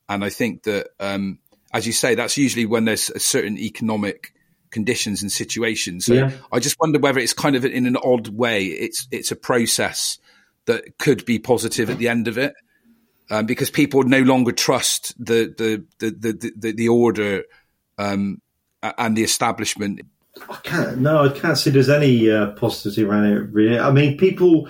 [0.08, 1.39] and I think that um,
[1.74, 4.34] as you say, that's usually when there's a certain economic
[4.72, 6.06] conditions and situations.
[6.06, 6.32] So yeah.
[6.52, 8.65] I just wonder whether it's kind of in an odd way.
[8.65, 10.17] It's it's a process
[10.65, 12.54] that could be positive at the end of it,
[13.29, 17.43] um, because people no longer trust the the the the, the, the order
[17.97, 18.41] um,
[18.81, 20.01] and the establishment.
[20.49, 20.97] I can't.
[20.99, 23.49] No, I can't see there's any uh, positivity around it.
[23.51, 24.67] Really, I mean, people,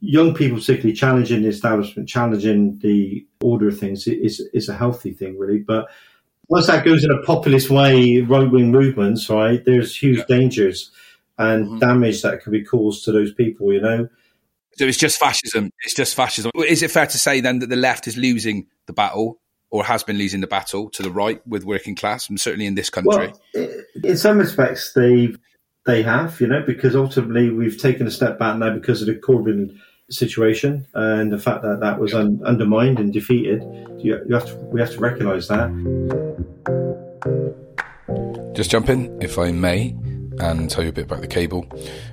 [0.00, 5.12] young people, particularly challenging the establishment, challenging the order of things is is a healthy
[5.12, 5.60] thing, really.
[5.60, 5.88] But
[6.48, 10.24] once that goes in a populist way, right wing movements, right, there's huge yeah.
[10.28, 10.90] dangers
[11.38, 11.78] and mm-hmm.
[11.78, 14.08] damage that can be caused to those people, you know.
[14.78, 15.70] So it's just fascism.
[15.84, 16.52] It's just fascism.
[16.54, 20.02] Is it fair to say then that the left is losing the battle or has
[20.02, 23.32] been losing the battle to the right with working class, and certainly in this country?
[23.54, 25.34] Well, in some respects, they
[25.84, 29.14] they have, you know, because ultimately we've taken a step back now because of the
[29.14, 29.76] Corbyn
[30.10, 33.62] situation and the fact that that was un- undermined and defeated.
[33.98, 35.68] You, you have to, we have to recognise that.
[38.54, 39.96] Just jump in, if I may,
[40.40, 41.66] and tell you a bit about the cable.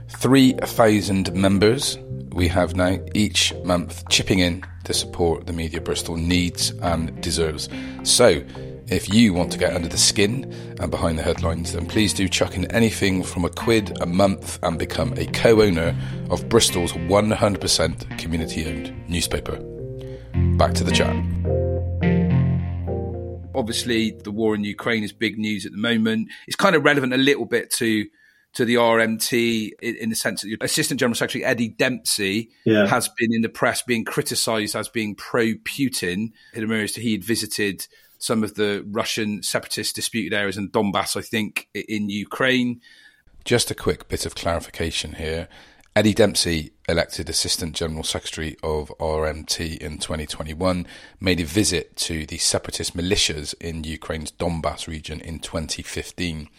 [0.10, 1.98] 3,000 members
[2.36, 7.70] we have now, each month chipping in to support the media Bristol needs and deserves.
[8.04, 8.44] So,
[8.88, 12.28] if you want to get under the skin and behind the headlines, then please do
[12.28, 15.96] chuck in anything from a quid a month and become a co owner
[16.30, 19.56] of Bristol's 100% community owned newspaper.
[20.58, 21.16] Back to the chat.
[23.56, 26.30] Obviously, the war in Ukraine is big news at the moment.
[26.48, 28.06] It's kind of relevant a little bit to
[28.56, 32.88] to the RMT in, the sense that Assistant General Secretary Eddie Dempsey yeah.
[32.88, 36.32] has been in the press being criticised as being pro Putin.
[36.54, 37.86] It emerged that he had visited
[38.18, 42.82] some of the Russian separatist disputed areas in Donbass, I think, in Ukraine.
[43.44, 45.50] Just a quick bit of clarification here.
[45.94, 50.88] Eddie Dempsey, elected Assistant General Secretary of RMT in 2021,
[51.20, 56.50] made a visit to the separatist militias in Ukraine's Donbass region in 2015.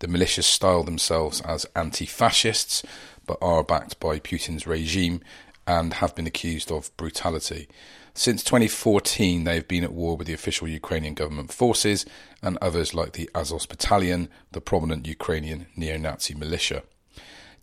[0.00, 2.82] The militias style themselves as anti fascists,
[3.26, 5.20] but are backed by Putin's regime
[5.66, 7.68] and have been accused of brutality.
[8.14, 12.04] Since 2014, they have been at war with the official Ukrainian government forces
[12.42, 16.82] and others like the Azov Battalion, the prominent Ukrainian neo Nazi militia.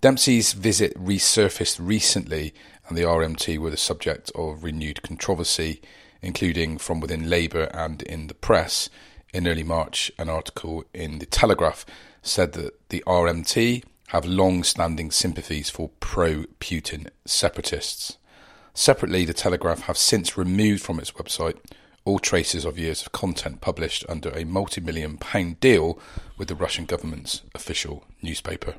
[0.01, 2.53] Dempsey's visit resurfaced recently,
[2.87, 5.81] and the RMT were the subject of renewed controversy,
[6.21, 8.89] including from within Labour and in the press.
[9.33, 11.85] In early March, an article in The Telegraph
[12.25, 18.17] said that the RMT have long standing sympathies for pro Putin separatists.
[18.73, 21.57] Separately, The Telegraph have since removed from its website
[22.03, 25.99] all traces of years of content published under a multi million pound deal
[26.37, 28.75] with the Russian government's official newspaper.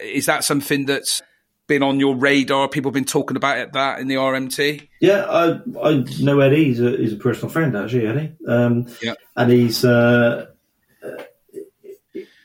[0.00, 1.20] Is that something that's
[1.66, 2.68] been on your radar?
[2.68, 4.88] People have been talking about it, that in the RMT?
[5.00, 6.64] Yeah, I, I know Eddie.
[6.64, 8.32] He's a, he's a personal friend, actually, Eddie.
[8.48, 9.14] Um, yeah.
[9.36, 9.84] And he's.
[9.84, 10.46] Uh,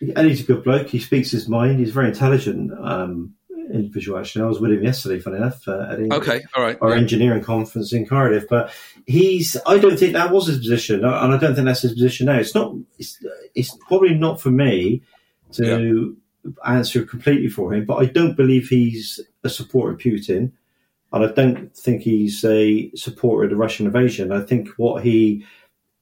[0.02, 0.88] uh Eddie's a good bloke.
[0.88, 1.80] He speaks his mind.
[1.80, 2.72] He's very intelligent.
[2.74, 3.34] Um,
[3.74, 4.44] individual actually.
[4.44, 6.98] I was with him yesterday, funny enough, uh, at okay, all right, our yeah.
[6.98, 8.48] engineering conference in Cardiff.
[8.50, 8.72] But
[9.06, 12.28] he's, I don't think that was his position, and I don't think that's his position
[12.28, 12.40] now.
[12.40, 12.74] It's not.
[12.98, 13.24] It's,
[13.56, 15.04] it's probably not for me
[15.54, 16.52] to yeah.
[16.66, 20.52] answer completely for him, but I don't believe he's a supporter of Putin,
[21.14, 24.32] and I don't think he's a supporter of the Russian invasion.
[24.32, 25.46] I think what he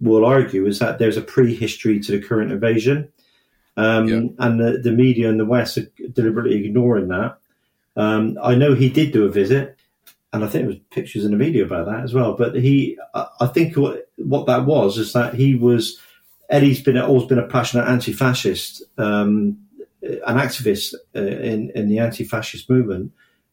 [0.01, 3.11] will argue is that there's a prehistory to the current invasion.
[3.77, 4.21] Um, yeah.
[4.39, 7.37] And the, the media in the West are deliberately ignoring that.
[7.95, 9.77] Um, I know he did do a visit,
[10.33, 12.33] and I think there was pictures in the media about that as well.
[12.33, 15.99] But he, I think what what that was is that he was
[16.49, 19.57] Eddie's been always been a passionate anti-fascist, um,
[20.01, 23.11] an activist uh, in in the anti-fascist movement.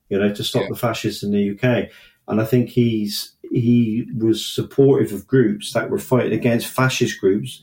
[0.09, 0.69] You know, to stop yeah.
[0.71, 1.89] the fascists in the UK,
[2.29, 7.63] and I think he's he was supportive of groups that were fighting against fascist groups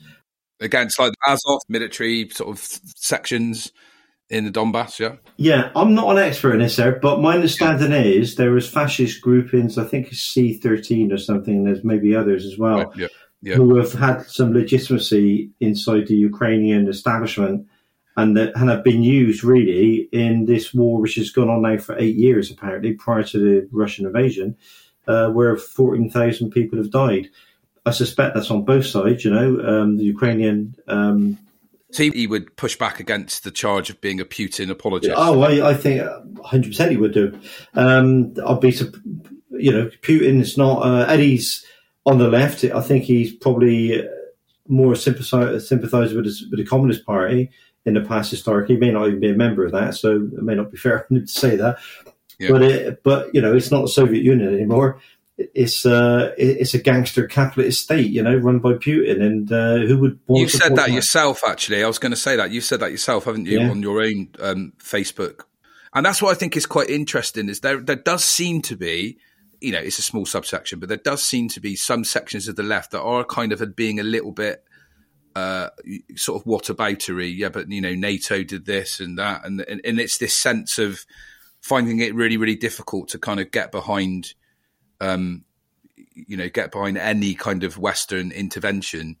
[0.60, 2.58] against like the Azov military sort of
[2.96, 3.72] sections
[4.30, 5.16] in the Donbass, yeah?
[5.36, 8.02] Yeah, I'm not an expert in this there, but my understanding yeah.
[8.02, 12.56] is there was fascist groupings, I think it's C13 or something, there's maybe others as
[12.56, 13.08] well, right, yeah,
[13.42, 13.54] yeah.
[13.56, 17.66] who have had some legitimacy inside the Ukrainian establishment
[18.16, 21.78] and that and have been used really in this war, which has gone on now
[21.78, 24.56] for eight years apparently, prior to the Russian invasion,
[25.08, 27.28] uh, where 14,000 people have died.
[27.86, 31.38] I suspect that's on both sides, you know, um, the Ukrainian um,
[31.92, 35.14] so he would push back against the charge of being a Putin apologist.
[35.16, 37.38] Oh, I, I think 100 percent he would do.
[37.74, 38.70] Um, I'd be,
[39.50, 41.64] you know, Putin is not uh, Eddie's
[42.06, 42.64] on the left.
[42.64, 44.06] I think he's probably
[44.68, 47.50] more sympathizer, sympathizer with, with the Communist Party
[47.84, 48.76] in the past historically.
[48.76, 51.06] He may not even be a member of that, so it may not be fair
[51.10, 51.78] to say that.
[52.38, 52.52] Yeah.
[52.52, 55.00] But it, but you know, it's not the Soviet Union anymore.
[55.54, 59.98] It's uh, it's a gangster capitalist state, you know, run by Putin, and uh, who
[59.98, 61.42] would you said that, that, yourself?
[61.46, 63.70] Actually, I was going to say that you said that yourself, haven't you, yeah.
[63.70, 65.44] on your own um, Facebook?
[65.94, 67.48] And that's what I think is quite interesting.
[67.48, 69.18] Is there there does seem to be,
[69.60, 72.56] you know, it's a small subsection, but there does seem to be some sections of
[72.56, 74.64] the left that are kind of being a little bit
[75.34, 75.70] uh,
[76.16, 77.34] sort of whataboutery.
[77.34, 80.78] Yeah, but you know, NATO did this and that, and, and and it's this sense
[80.78, 81.04] of
[81.60, 84.34] finding it really really difficult to kind of get behind
[85.00, 85.44] um,
[86.14, 89.16] you know, get behind any kind of Western intervention,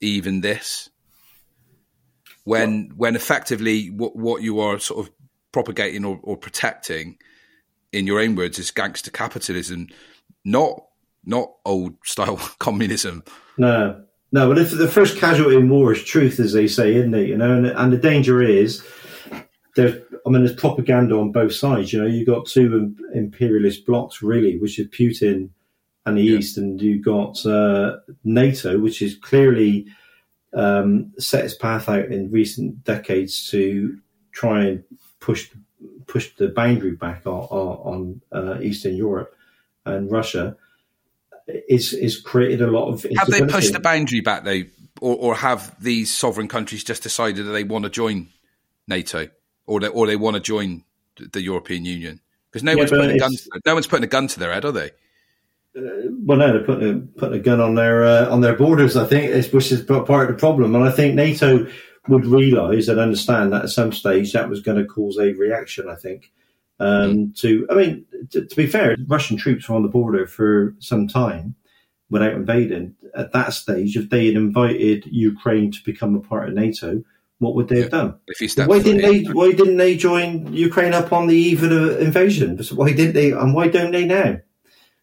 [0.00, 0.90] even this.
[2.44, 5.12] When when effectively what what you are sort of
[5.52, 7.18] propagating or, or protecting,
[7.92, 9.88] in your own words, is gangster capitalism,
[10.44, 10.84] not
[11.24, 13.24] not old style communism.
[13.58, 14.48] No, no.
[14.48, 17.28] But if the first casualty in war is truth, as they say, isn't it?
[17.28, 18.84] You know, and, and the danger is
[19.76, 21.92] there's I mean, there's propaganda on both sides.
[21.92, 25.50] You know, you've got two imperialist blocs, really, which is Putin
[26.04, 26.38] and the yeah.
[26.38, 29.86] East, and you've got uh, NATO, which is clearly
[30.52, 33.98] um, set its path out in recent decades to
[34.32, 34.84] try and
[35.20, 35.50] push
[36.06, 39.34] push the boundary back on, on uh, Eastern Europe
[39.84, 40.56] and Russia.
[41.68, 43.06] Is is created a lot of.
[43.16, 44.62] Have they pushed the boundary back though,
[45.00, 48.28] or, or have these sovereign countries just decided that they want to join
[48.88, 49.28] NATO?
[49.66, 50.84] Or they or they want to join
[51.16, 53.32] the European Union because no yeah, one's putting a gun.
[53.64, 54.90] No one's putting a gun to their head, are they?
[55.76, 58.96] Uh, well, no, they're putting a, putting a gun on their uh, on their borders.
[58.96, 60.74] I think, which is part of the problem.
[60.74, 61.66] And I think NATO
[62.08, 65.88] would realise and understand that at some stage that was going to cause a reaction.
[65.88, 66.32] I think.
[66.78, 67.36] Um, mm.
[67.40, 71.08] To, I mean, to, to, be fair, Russian troops were on the border for some
[71.08, 71.54] time
[72.10, 72.94] without invading.
[73.14, 77.02] At that stage, if they had invited Ukraine to become a part of NATO,
[77.38, 78.18] what would they have done?
[78.66, 79.22] why didn't they?
[79.24, 82.58] Why didn't they join Ukraine up on the eve of the invasion?
[82.74, 83.32] Why didn't they?
[83.32, 84.38] And why don't they now?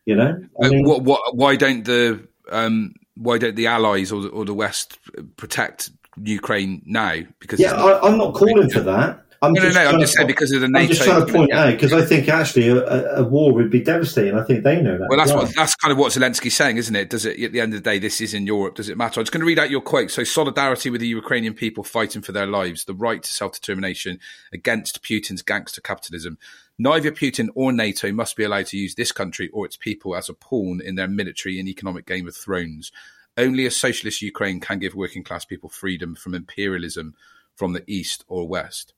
[0.06, 4.12] You know, I uh, mean, what, what, why don't the um, why don't the Allies
[4.12, 4.98] or the, or the West
[5.38, 5.92] protect
[6.22, 7.22] Ukraine now?
[7.40, 9.23] Because yeah, I, am not calling for that.
[9.44, 9.90] I'm no, no, no.
[9.90, 10.84] I'm just saying because of the NATO.
[10.84, 13.82] I'm just trying to point out because I think actually a, a, war would be
[13.82, 14.36] devastating.
[14.40, 15.08] I think they know that.
[15.10, 17.10] Well, that's what that's kind of what Zelensky's saying, isn't it?
[17.10, 18.76] Does it at the end of the day, this is in Europe?
[18.76, 19.20] Does it matter?
[19.20, 20.12] I'm just going to read out your quote.
[20.12, 24.18] So, solidarity with the Ukrainian people fighting for their lives, the right to self determination
[24.54, 26.38] against Putin's gangster capitalism.
[26.80, 30.30] Neither Putin or NATO must be allowed to use this country or its people as
[30.30, 32.94] a pawn in their military and economic game of thrones.
[33.38, 37.14] Only a socialist Ukraine can give working class people freedom from imperialism
[37.56, 38.94] from the east or west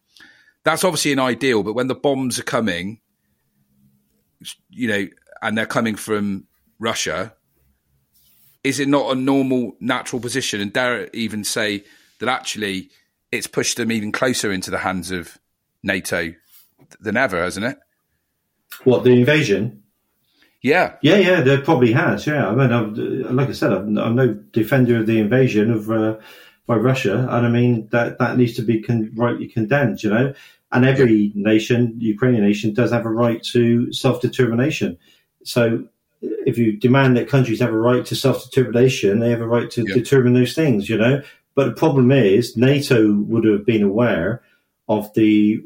[0.65, 2.99] that's obviously an ideal, but when the bombs are coming,
[4.69, 5.07] you know,
[5.41, 6.47] and they're coming from
[6.79, 7.33] Russia,
[8.63, 10.59] is it not a normal, natural position?
[10.59, 11.85] And dare even say
[12.19, 12.89] that actually
[13.31, 15.37] it's pushed them even closer into the hands of
[15.83, 16.33] NATO
[16.99, 17.77] than ever, hasn't it?
[18.83, 19.83] What the invasion?
[20.63, 21.41] Yeah, yeah, yeah.
[21.41, 22.25] There probably has.
[22.25, 25.91] Yeah, I mean, I'm, like I said, I'm, I'm, no defender of the invasion of
[25.91, 26.17] uh,
[26.67, 30.03] by Russia, and I mean that that needs to be con- rightly condemned.
[30.03, 30.33] You know,
[30.71, 34.97] and every nation, Ukrainian nation, does have a right to self determination.
[35.43, 35.87] So
[36.21, 39.69] if you demand that countries have a right to self determination, they have a right
[39.71, 41.21] to determine those things, you know.
[41.55, 44.41] But the problem is, NATO would have been aware
[44.89, 45.63] of the,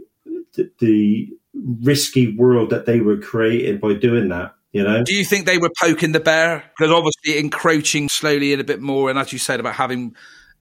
[0.54, 4.54] the, the risky world that they were created by doing that.
[4.72, 5.04] You know?
[5.04, 6.64] Do you think they were poking the bear?
[6.78, 10.16] Because obviously encroaching slowly in a bit more, and as you said about having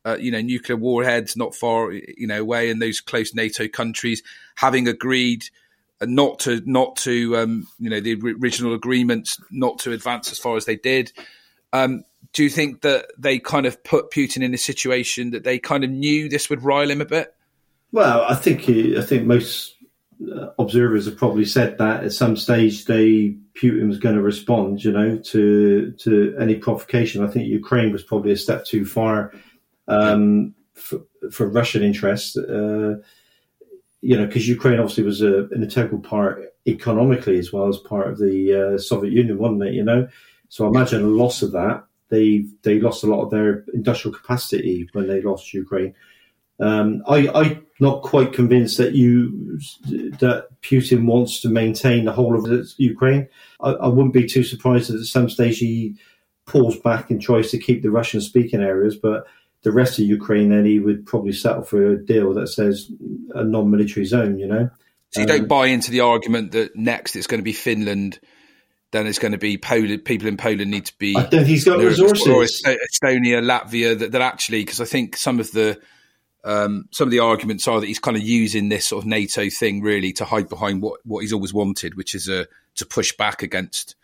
[0.09, 4.23] uh, you know, nuclear warheads not far, you know, away in those close NATO countries,
[4.57, 5.44] having agreed
[6.01, 10.57] not to, not to, um, you know, the original agreements not to advance as far
[10.57, 11.12] as they did.
[11.73, 15.59] Um, do you think that they kind of put Putin in a situation that they
[15.59, 17.35] kind of knew this would rile him a bit?
[17.92, 19.75] Well, I think I think most
[20.21, 24.85] uh, observers have probably said that at some stage they Putin was going to respond,
[24.85, 27.25] you know, to to any provocation.
[27.25, 29.33] I think Ukraine was probably a step too far
[29.88, 31.01] um, for,
[31.33, 32.37] for, Russian interests.
[32.37, 32.96] Uh,
[34.01, 38.09] you know, because Ukraine obviously was a, an integral part economically as well as part
[38.09, 39.74] of the uh, Soviet Union, wasn't it?
[39.74, 40.09] You know,
[40.48, 41.85] so I imagine a loss of that.
[42.11, 45.94] They they lost a lot of their industrial capacity when they lost Ukraine.
[46.60, 49.58] Um, I, I'm not quite convinced that you
[50.21, 53.29] that Putin wants to maintain the whole of Ukraine.
[53.60, 55.96] I, I wouldn't be too surprised that at some stage he
[56.46, 59.27] pulls back and tries to keep the Russian speaking areas, but
[59.63, 62.90] the rest of Ukraine, then he would probably settle for a deal that says
[63.35, 64.38] a non-military zone.
[64.38, 64.71] You know,
[65.11, 68.21] so you um, don't buy into the argument that next it's going to be Finland,
[68.90, 70.04] then it's going to be Poland.
[70.04, 71.17] People in Poland need to be.
[71.17, 72.27] I don't he's got resources.
[72.27, 73.98] Or Estonia, Latvia.
[73.98, 75.81] That, that actually, because I think some of the
[76.44, 79.50] um, some of the arguments are that he's kind of using this sort of NATO
[79.50, 82.46] thing really to hide behind what, what he's always wanted, which is a
[82.77, 83.96] to push back against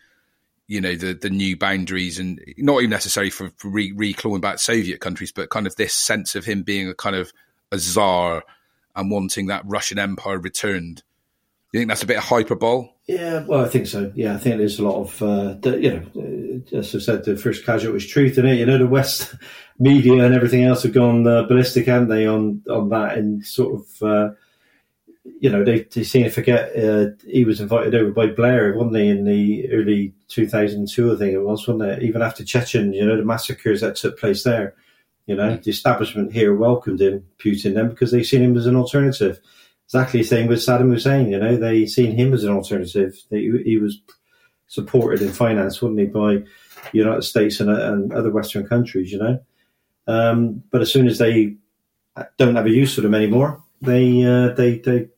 [0.66, 5.00] you know the the new boundaries and not even necessarily for, re- reclawing back Soviet
[5.00, 7.32] countries, but kind of this sense of him being a kind of
[7.70, 8.44] a czar
[8.96, 11.02] and wanting that Russian Empire returned.
[11.72, 12.88] You think that's a bit of hyperbole?
[13.06, 14.12] Yeah, well, I think so.
[14.14, 17.36] Yeah, I think there's a lot of, uh, you know, uh, as I said, the
[17.36, 18.54] first casualty was truth in it.
[18.54, 19.34] You know, the West
[19.78, 23.74] media and everything else have gone uh, ballistic, haven't they, on on that and sort
[23.74, 24.02] of.
[24.02, 24.34] Uh,
[25.24, 28.96] you know, they, they seem to forget uh, he was invited over by Blair, wasn't
[28.96, 32.02] he, in the early 2002, I think it was, wasn't it?
[32.02, 34.74] Even after Chechen, you know, the massacres that took place there.
[35.26, 38.76] You know, the establishment here welcomed him, Putin, then because they seen him as an
[38.76, 39.40] alternative.
[39.86, 41.30] Exactly the same with Saddam Hussein.
[41.30, 43.16] You know, they seen him as an alternative.
[43.30, 44.02] They, he was
[44.66, 46.44] supported and financed, wasn't he, by the
[46.92, 49.10] United States and, and other Western countries.
[49.10, 49.40] You know,
[50.06, 51.56] um, but as soon as they
[52.36, 55.08] don't have a use for them anymore, they uh, they they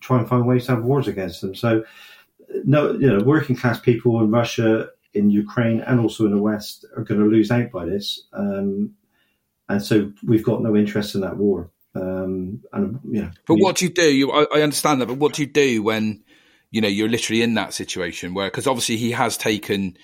[0.00, 1.54] try and find ways to have wars against them.
[1.54, 1.84] So,
[2.64, 6.84] no, you know, working class people in Russia, in Ukraine, and also in the West
[6.96, 8.24] are going to lose out by this.
[8.32, 8.94] Um,
[9.68, 11.70] and so we've got no interest in that war.
[11.94, 14.10] Um, and you know, but what do you do?
[14.10, 16.22] You, I, I understand that, but what do you do when
[16.70, 19.96] you know you're literally in that situation where because obviously he has taken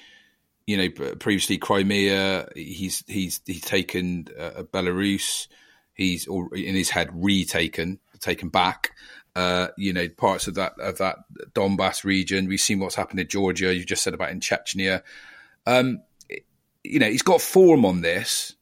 [0.66, 5.49] you know previously Crimea, he's he's he's taken uh, Belarus
[5.99, 8.92] he's in his head retaken, taken back.
[9.36, 11.18] Uh, you know, parts of that of that
[11.53, 12.49] Donbass region.
[12.49, 13.74] We've seen what's happened in Georgia.
[13.74, 15.03] You just said about in Chechnya.
[15.66, 16.01] Um,
[16.82, 18.57] you know, he's got form on this,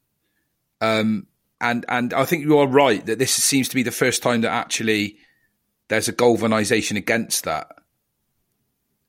[0.81, 1.25] um,
[1.61, 4.41] and and I think you are right that this seems to be the first time
[4.41, 5.17] that actually
[5.87, 7.71] there's a galvanization against that.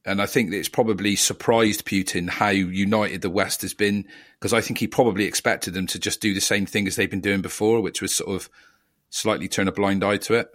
[0.09, 4.07] And I think that it's probably surprised Putin how united the West has been,
[4.39, 7.11] because I think he probably expected them to just do the same thing as they've
[7.11, 8.49] been doing before, which was sort of
[9.11, 10.51] slightly turn a blind eye to it.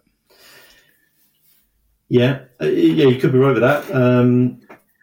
[2.10, 3.90] Yeah, uh, yeah, you could be right with that.
[3.94, 4.62] Um,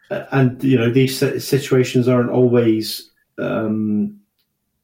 [0.09, 4.19] and you know, these situations aren't always um,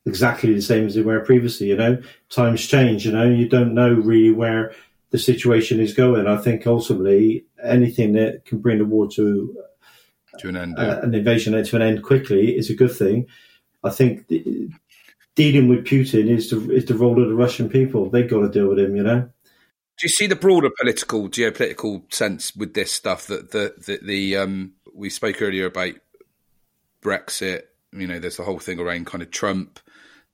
[0.05, 1.67] exactly the same as they were previously.
[1.67, 3.05] You know, times change.
[3.05, 4.73] You know, you don't know really where
[5.11, 6.27] the situation is going.
[6.27, 9.55] I think ultimately anything that can bring the war to
[10.39, 10.99] to an end, uh, yeah.
[11.01, 13.27] an invasion to an end quickly is a good thing.
[13.83, 14.69] I think the,
[15.35, 18.09] dealing with Putin is the is the role of the Russian people.
[18.09, 19.21] They've got to deal with him, you know.
[19.21, 23.27] Do you see the broader political, geopolitical sense with this stuff?
[23.27, 25.93] That the the, the um, we spoke earlier about
[27.01, 27.63] Brexit.
[27.93, 29.79] You know, there's the whole thing around kind of Trump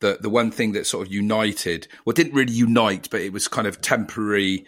[0.04, 3.48] the the one thing that sort of united, well, didn't really unite, but it was
[3.48, 4.66] kind of temporary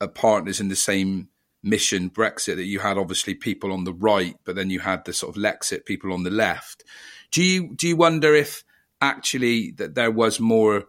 [0.00, 1.28] uh, partners in the same
[1.62, 2.56] mission, Brexit.
[2.56, 5.42] That you had obviously people on the right, but then you had the sort of
[5.42, 6.84] Lexit people on the left.
[7.30, 8.64] Do you do you wonder if
[9.02, 10.86] actually that there was more,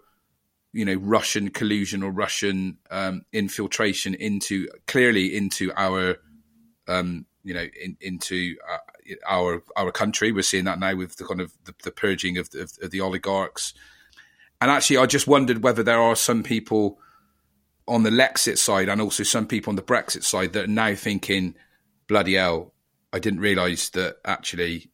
[0.72, 6.16] you know, Russian collusion or Russian um, infiltration into clearly into our,
[6.88, 8.78] um, you know, in, into uh,
[9.28, 10.32] our our country.
[10.32, 13.01] We're seeing that now with the kind of the, the purging of, of, of the
[13.01, 13.74] oligarchs.
[14.62, 16.99] And actually, I just wondered whether there are some people
[17.88, 20.93] on the Lexit side and also some people on the Brexit side that are now
[20.95, 21.55] thinking,
[22.07, 22.74] bloody hell,
[23.12, 24.91] I didn't realise that actually,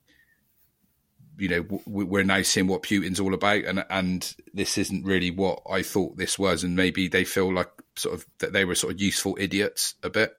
[1.37, 5.61] you know, we're now seeing what Putin's all about, and and this isn't really what
[5.69, 8.93] I thought this was, and maybe they feel like sort of that they were sort
[8.93, 10.37] of useful idiots a bit.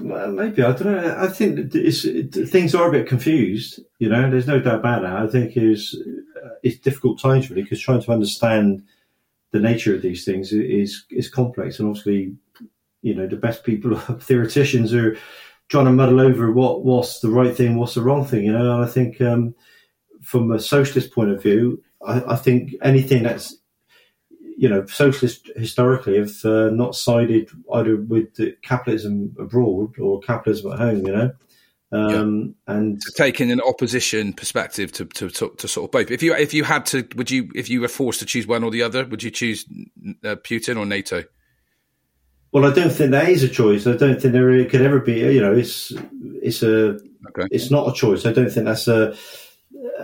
[0.00, 1.16] Maybe I don't know.
[1.18, 3.80] I think it, things are a bit confused.
[3.98, 5.16] You know, there's no doubt about that.
[5.16, 8.84] I think it's uh, it's difficult times really because trying to understand
[9.50, 12.34] the nature of these things is is complex, and obviously,
[13.02, 15.18] you know, the best people, theoreticians, are
[15.68, 18.44] trying to muddle over what what's the right thing, what's the wrong thing.
[18.44, 19.54] You know, and I think um,
[20.22, 23.56] from a socialist point of view, I, I think anything that's
[24.62, 30.78] you know, socialists historically have uh, not sided either with capitalism abroad or capitalism at
[30.78, 31.04] home.
[31.04, 31.32] You know,
[31.90, 32.74] um, yeah.
[32.76, 36.12] and taking an opposition perspective to, to, to to sort of both.
[36.12, 38.62] If you if you had to, would you if you were forced to choose one
[38.62, 39.66] or the other, would you choose
[40.22, 41.24] uh, Putin or NATO?
[42.52, 43.88] Well, I don't think that is a choice.
[43.88, 45.14] I don't think there could ever be.
[45.14, 45.92] You know, it's
[46.40, 47.00] it's a
[47.30, 47.48] okay.
[47.50, 48.26] it's not a choice.
[48.26, 49.16] I don't think that's a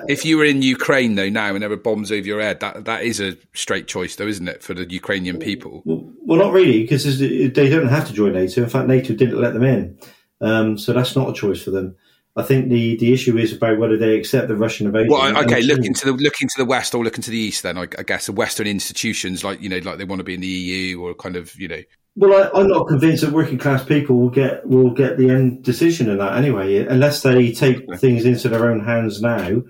[0.09, 2.85] if you were in Ukraine though now and there were bombs over your head, that
[2.85, 5.83] that is a straight choice though, isn't it, for the Ukrainian people?
[5.85, 8.63] Well, well not really, because they don't have to join NATO.
[8.63, 9.99] In fact, NATO didn't let them in,
[10.41, 11.97] um, so that's not a choice for them.
[12.37, 15.11] I think the, the issue is about whether they accept the Russian invasion.
[15.11, 17.77] Well, okay, looking to the looking to the west or looking to the east, then
[17.77, 20.41] I, I guess the Western institutions, like you know, like they want to be in
[20.41, 21.83] the EU or kind of you know.
[22.15, 25.65] Well, I, am not convinced that working class people will get will get the end
[25.65, 29.63] decision in that anyway, unless they take things into their own hands now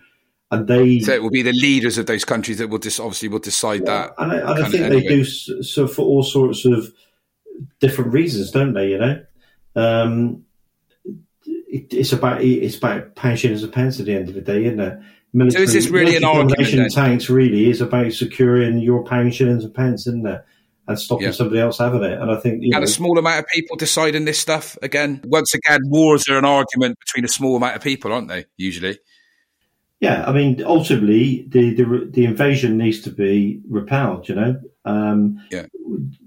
[0.50, 3.28] and they so it will be the leaders of those countries that will just obviously
[3.28, 4.14] will decide yeah, that.
[4.18, 6.92] And I, and I think they do so for all sorts of
[7.80, 8.90] different reasons, don't they?
[8.90, 9.24] You know,
[9.76, 10.44] um,
[11.44, 14.64] it, it's about it's about pound shillings and pence at the end of the day,
[14.64, 14.98] isn't it?
[15.34, 16.92] Military, so is this really an argument?
[16.94, 20.42] Tanks really is about securing your pound shillings and pence, isn't it?
[20.88, 21.32] and stopping yeah.
[21.32, 22.18] somebody else having it.
[22.18, 25.20] And I think you and know, a small amount of people deciding this stuff again.
[25.26, 28.46] Once again, wars are an argument between a small amount of people, aren't they?
[28.56, 28.98] Usually.
[30.00, 34.28] Yeah, I mean, ultimately, the the, the invasion needs to be repelled.
[34.28, 35.66] You know, um, yeah.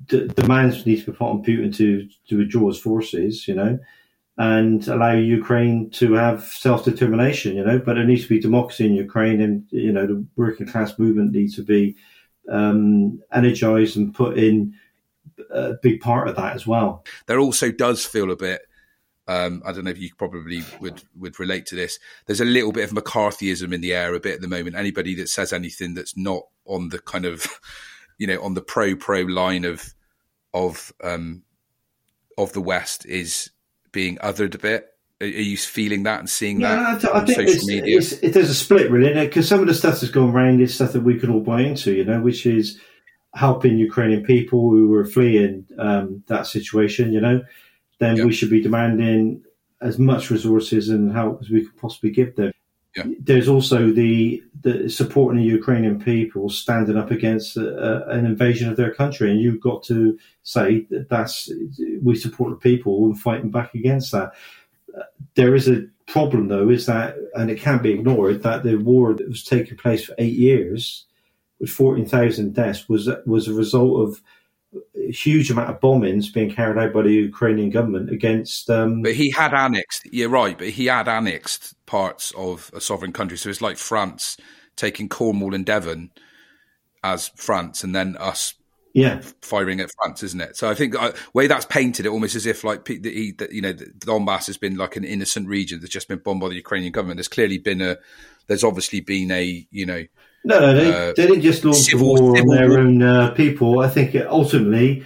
[0.07, 3.47] the demands need to be put on Putin to to withdraw his forces.
[3.47, 3.79] You know,
[4.37, 7.55] and allow Ukraine to have self determination.
[7.55, 10.67] You know, but there needs to be democracy in Ukraine, and you know, the working
[10.67, 11.95] class movement needs to be
[12.49, 14.73] um, energized and put in
[15.49, 17.05] a big part of that as well.
[17.27, 18.61] There also does feel a bit.
[19.31, 21.99] Um, I don't know if you probably would would relate to this.
[22.25, 24.75] There's a little bit of McCarthyism in the air a bit at the moment.
[24.75, 27.47] Anybody that says anything that's not on the kind of,
[28.17, 29.93] you know, on the pro pro line of
[30.53, 31.43] of um,
[32.37, 33.51] of the West is
[33.93, 34.87] being othered a bit.
[35.21, 37.15] Are you feeling that and seeing yeah, that?
[37.15, 40.01] I, I think it's, it's, it, there's a split really, because some of the stuff
[40.01, 42.79] that's gone around is stuff that we can all buy into, you know, which is
[43.35, 47.43] helping Ukrainian people who were fleeing um, that situation, you know.
[48.01, 48.25] Then yeah.
[48.25, 49.43] we should be demanding
[49.79, 52.51] as much resources and help as we could possibly give them.
[52.95, 53.05] Yeah.
[53.19, 58.67] There's also the, the supporting the Ukrainian people standing up against uh, uh, an invasion
[58.69, 61.49] of their country, and you've got to say that that's
[62.03, 64.33] we support the people and fighting back against that
[65.35, 69.13] there is a problem, though, is that, and it can't be ignored, that the war
[69.13, 71.05] that was taking place for eight years,
[71.59, 74.21] with 14,000 deaths, was was a result of
[75.09, 78.69] huge amount of bombings being carried out by the Ukrainian government against.
[78.69, 80.03] Um, but he had annexed.
[80.11, 83.37] You're right, but he had annexed parts of a sovereign country.
[83.37, 84.37] So it's like France
[84.75, 86.11] taking Cornwall and Devon
[87.03, 88.53] as France, and then us
[88.93, 90.57] yeah, firing at France, isn't it?
[90.57, 93.73] So I think uh, way that's painted it almost as if like he, you know,
[93.73, 97.17] Donbass has been like an innocent region that's just been bombed by the Ukrainian government.
[97.17, 97.97] There's clearly been a,
[98.47, 100.03] there's obviously been a, you know,
[100.43, 102.79] no, no, they, uh, they didn't just launch civil, war on their war.
[102.79, 103.79] own uh, people.
[103.79, 105.05] I think ultimately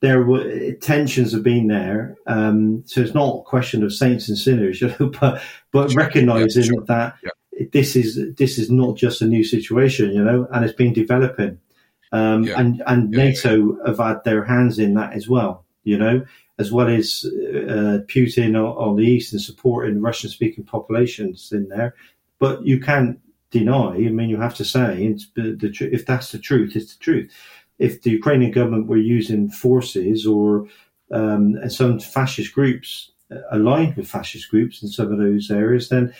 [0.00, 2.16] there were tensions have been there.
[2.26, 5.98] Um, so it's not a question of saints and sinners, you know, but but sure.
[5.98, 6.84] recognizing yeah, sure.
[6.84, 7.66] that yeah.
[7.72, 11.58] this is this is not just a new situation, you know, and it's been developing.
[12.12, 12.60] Um, yeah.
[12.60, 16.24] And and NATO have had their hands in that as well, you know,
[16.58, 21.68] as well as uh, Putin on, on, the east and supporting Russian speaking populations in
[21.68, 21.94] there.
[22.38, 23.18] But you can't
[23.50, 23.94] deny.
[23.94, 27.32] I mean, you have to say the, the, if that's the truth, it's the truth.
[27.78, 30.66] If the Ukrainian government were using forces or
[31.10, 36.14] um, some fascist groups uh, aligned with fascist groups in some of those areas, then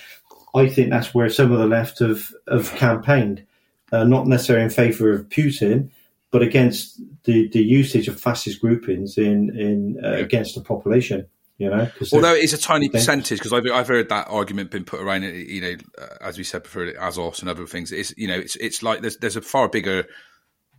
[0.55, 3.45] I think that's where some of the left have, have campaigned
[3.93, 5.91] uh, not necessarily in favour of Putin,
[6.31, 11.27] but against the, the usage of fascist groupings in in uh, against the population.
[11.59, 14.85] You know, although it is a tiny percentage, because I've, I've heard that argument been
[14.85, 15.23] put around.
[15.23, 17.93] You know, uh, as we said before, Azov and other things.
[17.93, 20.05] It's you know, it's it's like there's there's a far bigger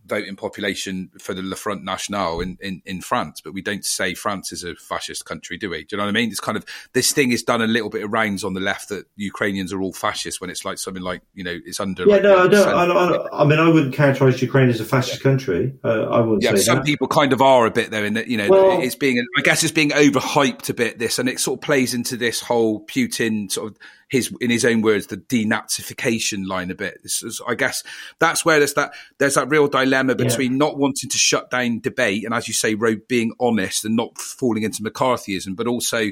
[0.08, 4.14] voting population for the Le Front National in, in, in France, but we don't say
[4.14, 5.84] France is a fascist country, do we?
[5.84, 6.30] Do you know what I mean?
[6.30, 8.88] It's kind of this thing is done a little bit of rounds on the left
[8.88, 12.04] that Ukrainians are all fascist when it's like something like you know it's under.
[12.04, 12.68] Yeah, like no, I don't.
[12.68, 15.30] I, I, I, mean, I wouldn't characterize Ukraine as a fascist yeah.
[15.30, 15.74] country.
[15.84, 16.42] Uh, I wouldn't.
[16.42, 16.84] Yeah, some that.
[16.84, 19.22] people kind of are a bit there, in that you know well, it's being.
[19.36, 20.98] I guess it's being overhyped a bit.
[20.98, 23.78] This and it sort of plays into this whole Putin sort of
[24.08, 26.98] his in his own words the denazification line a bit.
[27.04, 27.82] Is, I guess
[28.18, 30.58] that's where there's that there's that real dilemma between yeah.
[30.58, 34.62] not wanting to shut down debate and as you say, being honest and not falling
[34.62, 36.08] into McCarthyism, but also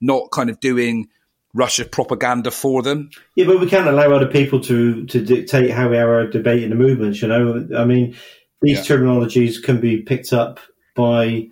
[0.00, 1.08] not kind of doing
[1.54, 3.10] Russia propaganda for them.
[3.34, 6.76] Yeah, but we can't allow other people to to dictate how we debate in the
[6.76, 7.22] movements.
[7.22, 8.16] You know, I mean,
[8.60, 8.96] these yeah.
[8.96, 10.60] terminologies can be picked up
[10.94, 11.48] by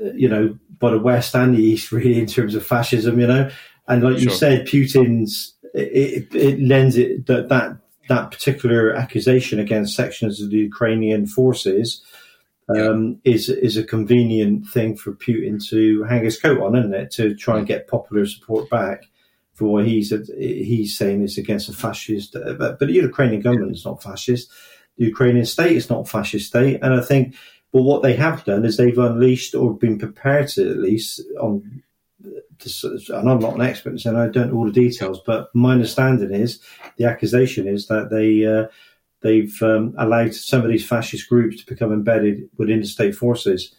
[0.00, 3.18] uh, you know by the West and the East, really, in terms of fascism.
[3.18, 3.50] You know,
[3.86, 4.24] and like sure.
[4.24, 7.76] you said, Putin's it, it, lends it that that
[8.08, 12.02] that particular accusation against sections of the Ukrainian forces
[12.68, 13.34] um, yeah.
[13.34, 17.10] is is a convenient thing for Putin to hang his coat on, isn't it?
[17.12, 19.04] To try and get popular support back
[19.54, 22.36] for what he's he's saying is against a fascist.
[22.36, 24.50] Uh, but, but the Ukrainian government is not fascist.
[24.96, 27.34] The Ukrainian state is not a fascist state, and I think.
[27.72, 31.82] But what they have done is they've unleashed or been prepared to at least on
[32.24, 36.32] and I'm not an expert, and I don't know all the details, but my understanding
[36.32, 36.60] is
[36.96, 38.68] the accusation is that they uh,
[39.20, 43.74] they've um, allowed some of these fascist groups to become embedded within the state forces.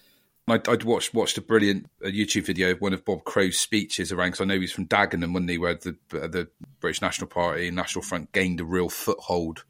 [0.48, 4.12] I'd, I'd watched watched a brilliant uh, YouTube video of one of Bob Crow's speeches
[4.12, 6.48] around because I know he's from Dagenham, when he, where the the
[6.80, 9.64] British National Party and National Front gained a real foothold,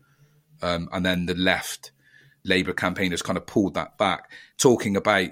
[0.61, 1.91] um, and then the left
[2.43, 5.30] Labour campaigners kind of pulled that back, talking about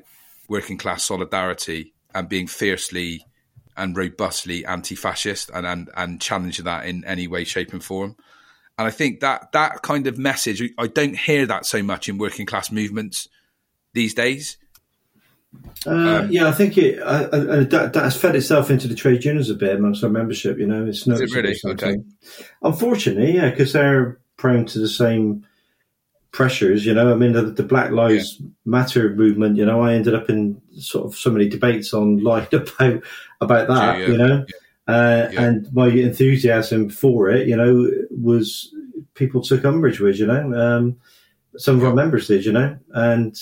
[0.48, 3.26] working class solidarity and being fiercely
[3.76, 8.16] and robustly anti-fascist and, and and challenge that in any way, shape, and form.
[8.78, 12.18] And I think that that kind of message, I don't hear that so much in
[12.18, 13.28] working class movements
[13.94, 14.58] these days.
[15.86, 18.96] Uh, um, yeah, I think it uh, uh, that, that, has fed itself into the
[18.96, 20.58] trade unions a bit amongst our membership.
[20.58, 21.98] You know, it's not it really okay.
[22.64, 25.46] Unfortunately, yeah, because they're prone to the same
[26.34, 26.86] pressures.
[26.86, 28.48] You know, I mean, the, the Black Lives yeah.
[28.66, 29.56] Matter movement.
[29.56, 33.04] You know, I ended up in sort of so many debates online about
[33.40, 34.00] about that.
[34.00, 34.12] Yeah, yeah.
[34.12, 34.46] You know,
[34.86, 38.76] uh, and my enthusiasm for it, you know, was
[39.14, 40.20] people took umbrage with.
[40.20, 40.98] You know, um,
[41.56, 42.44] some of our members did.
[42.44, 43.40] You know, and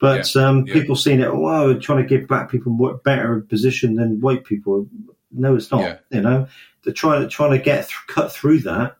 [0.00, 3.94] but um, people seeing it, oh, wow, trying to give black people more better position
[3.94, 4.88] than white people.
[5.30, 6.00] No, it's not.
[6.10, 6.48] You know,
[6.82, 8.96] they're trying trying to get th- cut through that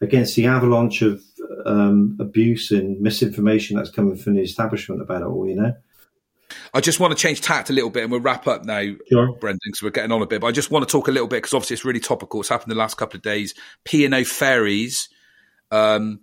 [0.00, 1.22] against the avalanche of
[1.66, 5.48] um, abuse and misinformation that's coming from the establishment about it all.
[5.48, 5.74] You know.
[6.72, 9.32] I just want to change tact a little bit, and we'll wrap up now, sure.
[9.34, 10.40] Brendan, because we're getting on a bit.
[10.40, 12.40] But I just want to talk a little bit because obviously it's really topical.
[12.40, 13.54] It's happened the last couple of days.
[13.84, 15.08] P and O ferries.
[15.70, 16.20] Um,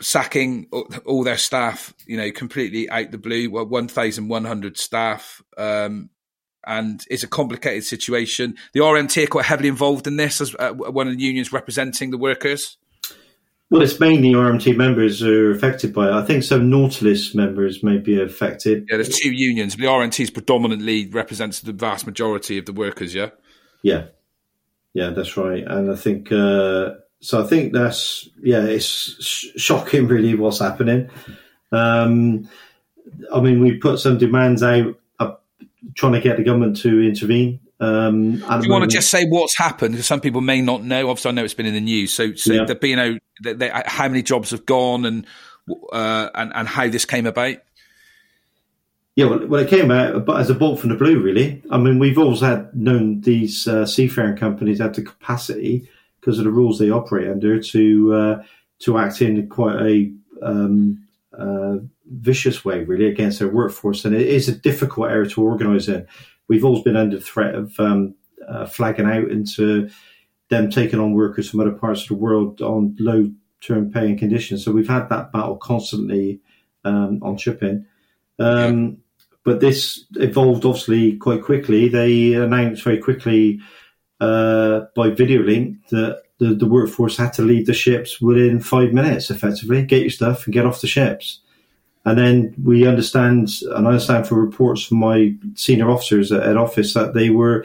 [0.00, 0.68] sacking
[1.06, 3.50] all their staff, you know, completely out the blue.
[3.50, 6.10] Well, one thousand one hundred staff, um,
[6.66, 8.56] and it's a complicated situation.
[8.72, 12.10] The RMT are quite heavily involved in this as uh, one of the unions representing
[12.10, 12.76] the workers.
[13.72, 16.12] Well, it's mainly RMT members who are affected by it.
[16.12, 18.86] I think some Nautilus members may be affected.
[18.90, 19.76] Yeah, there's two unions.
[19.76, 23.14] The RMT is predominantly represents the vast majority of the workers.
[23.14, 23.30] Yeah.
[23.82, 24.08] Yeah,
[24.92, 25.64] yeah, that's right.
[25.66, 28.84] And I think uh, so I think that's yeah, it's
[29.24, 31.08] sh- shocking really what's happening.
[31.72, 32.50] Um,
[33.32, 35.32] I mean, we put some demands out, uh,
[35.94, 37.58] trying to get the government to intervene.
[37.82, 39.94] Um, Do you want to just say what's happened?
[39.94, 41.10] Because some people may not know.
[41.10, 42.12] Obviously, I know it's been in the news.
[42.12, 42.64] So, so yeah.
[42.64, 45.26] the P&O, they, they, how many jobs have gone, and
[45.92, 47.56] uh, and and how this came about.
[49.16, 51.60] Yeah, well, well, it came out, but as a bolt from the blue, really.
[51.70, 55.88] I mean, we've always had known these uh, seafaring companies have the capacity
[56.20, 58.42] because of the rules they operate under to uh,
[58.80, 61.04] to act in quite a um,
[61.36, 64.04] uh, vicious way, really, against their workforce.
[64.04, 66.06] And it is a difficult area to organise in.
[66.48, 68.14] We've always been under threat of um,
[68.46, 69.90] uh, flagging out into
[70.48, 73.30] them taking on workers from other parts of the world on low
[73.60, 74.64] term pay and conditions.
[74.64, 76.40] So we've had that battle constantly
[76.84, 77.86] um, on shipping.
[78.38, 78.98] Um,
[79.44, 81.88] but this evolved obviously quite quickly.
[81.88, 83.60] They announced very quickly
[84.20, 88.92] uh, by video link that the, the workforce had to leave the ships within five
[88.92, 91.40] minutes, effectively, get your stuff and get off the ships.
[92.04, 96.56] And then we understand, and I understand from reports from my senior officers at, at
[96.56, 97.64] office that they were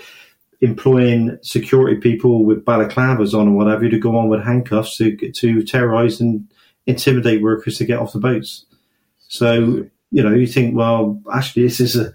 [0.61, 5.63] employing security people with balaclavas on and whatever to go on with handcuffs to to
[5.63, 6.47] terrorize and
[6.87, 8.65] intimidate workers to get off the boats.
[9.27, 12.13] So you know, you think, well, actually, this is a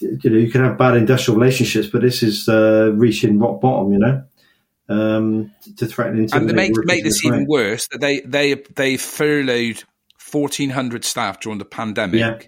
[0.00, 3.92] you know, you can have bad industrial relationships, but this is uh, reaching rock bottom,
[3.92, 4.24] you know,
[4.88, 6.28] um, to threaten.
[6.32, 9.84] And to make make this even worse, that they they they furloughed
[10.26, 12.38] fourteen hundred staff during the pandemic yeah.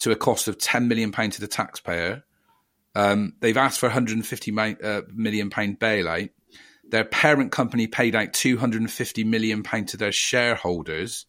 [0.00, 2.22] to a cost of ten million pound to the taxpayer.
[2.94, 6.30] Um, they've asked for 150 uh, million pound bailout.
[6.88, 11.26] Their parent company paid out 250 million pound to their shareholders.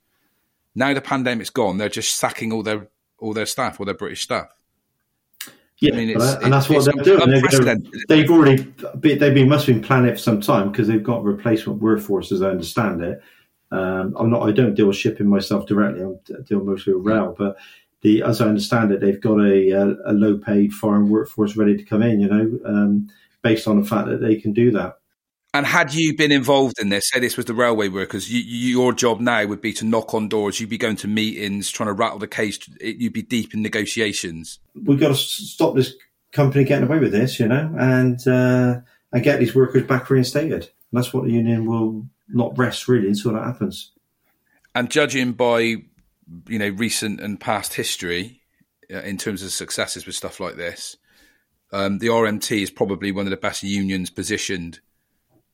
[0.73, 2.87] Now the pandemic's gone, they're just sacking all their
[3.19, 4.47] all their staff, all their British staff.
[5.77, 7.85] Yeah, I mean, and that's what they're doing.
[8.09, 11.03] they have already they've been must have been planning it for some time because they've
[11.03, 13.21] got replacement workforce, as I understand it.
[13.71, 14.47] Um, I'm not.
[14.47, 16.03] I don't deal with shipping myself directly.
[16.03, 17.57] I deal mostly with rail, but
[18.01, 21.77] the as I understand it, they've got a, a, a low paid foreign workforce ready
[21.77, 22.19] to come in.
[22.19, 23.09] You know, um,
[23.41, 24.97] based on the fact that they can do that.
[25.53, 28.93] And had you been involved in this, say this was the railway workers, you, your
[28.93, 30.59] job now would be to knock on doors.
[30.59, 32.59] You'd be going to meetings, trying to rattle the case.
[32.79, 34.59] You'd be deep in negotiations.
[34.75, 35.95] We've got to stop this
[36.31, 40.63] company getting away with this, you know, and uh, and get these workers back reinstated.
[40.63, 43.91] And that's what the union will not rest really until that happens.
[44.75, 48.41] And judging by you know recent and past history
[48.93, 50.97] uh, in terms of successes with stuff like this,
[51.71, 54.79] um, the RMT is probably one of the best unions positioned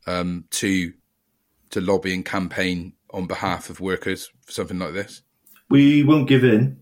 [0.08, 0.94] um, to
[1.72, 5.22] to lobby and campaign on behalf of workers for something like this?
[5.70, 6.80] We won't give in,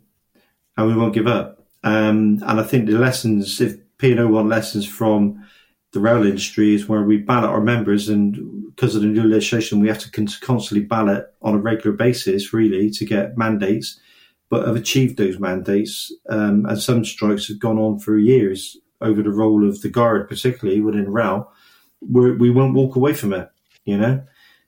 [0.76, 1.66] and we won't give up.
[1.84, 5.46] Um, and I think the lessons, if P&O want lessons from
[5.94, 9.80] the rail industry, is where we ballot our members, and because of the new legislation,
[9.80, 14.00] we have to constantly ballot on a regular basis, really, to get mandates.
[14.50, 19.24] But have achieved those mandates, um, and some strikes have gone on for years over
[19.24, 21.52] the role of the guard, particularly within rail
[22.10, 23.50] we're, we will not walk away from it.
[23.86, 24.24] You know,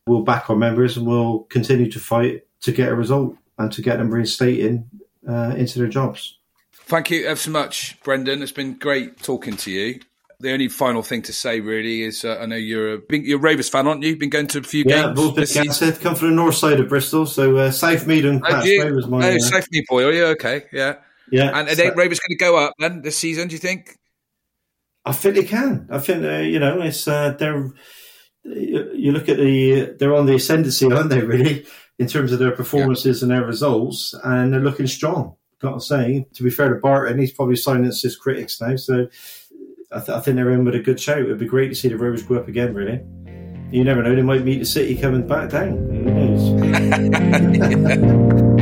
[0.07, 3.81] we'll back our members and we'll continue to fight to get a result and to
[3.81, 4.83] get them reinstated
[5.27, 6.37] uh, into their jobs.
[6.73, 8.43] Thank you ever so much, Brendan.
[8.43, 10.01] It's been great talking to you.
[10.39, 13.41] The only final thing to say really is uh, I know you're a you're a
[13.41, 14.17] Rovers fan, aren't you?
[14.17, 15.15] Been going to a few yeah, games.
[15.15, 18.83] both been said, come from the north side of Bristol, so uh, Southmead and oh,
[18.83, 19.07] Rovers.
[19.07, 20.03] My, oh, uh, Southmead boy.
[20.03, 20.95] Oh, yeah, okay, yeah,
[21.31, 21.57] yeah.
[21.57, 23.47] And are they, Rovers going to go up then this season?
[23.47, 23.97] Do you think?
[25.05, 25.87] I think they can.
[25.89, 27.71] I think uh, you know it's uh, they're.
[28.43, 31.21] You look at the they're on the ascendancy, aren't they?
[31.21, 31.65] Really,
[31.97, 33.23] in terms of their performances yeah.
[33.23, 35.35] and their results, and they're looking strong.
[35.59, 39.07] Got to say, to be fair to Barton, he's probably silenced his critics now, so
[39.91, 41.17] I, th- I, think they're in with a good show.
[41.17, 42.73] It'd be great to see the Rovers go up again.
[42.73, 43.01] Really,
[43.71, 45.77] you never know; they might meet the City coming back down.
[45.77, 48.49] Who knows?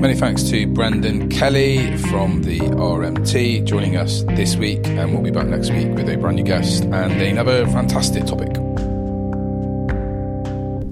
[0.00, 5.32] Many thanks to Brendan Kelly from the RMT joining us this week, and we'll be
[5.32, 8.54] back next week with a brand new guest and another fantastic topic.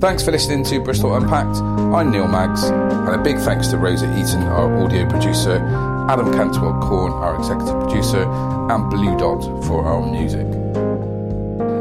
[0.00, 1.56] Thanks for listening to Bristol Unpacked.
[1.56, 5.64] I'm Neil Maggs, and a big thanks to Rosa Eaton, our audio producer,
[6.08, 10.46] Adam Cantwell Corn, our executive producer, and Blue Dot for our music.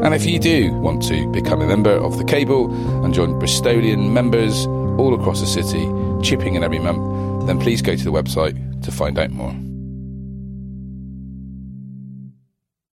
[0.04, 2.74] And if you do want to become a member of the cable
[3.04, 4.66] and join Bristolian members
[5.00, 5.88] all across the city,
[6.24, 9.56] chipping in every month, then please go to the website to find out more.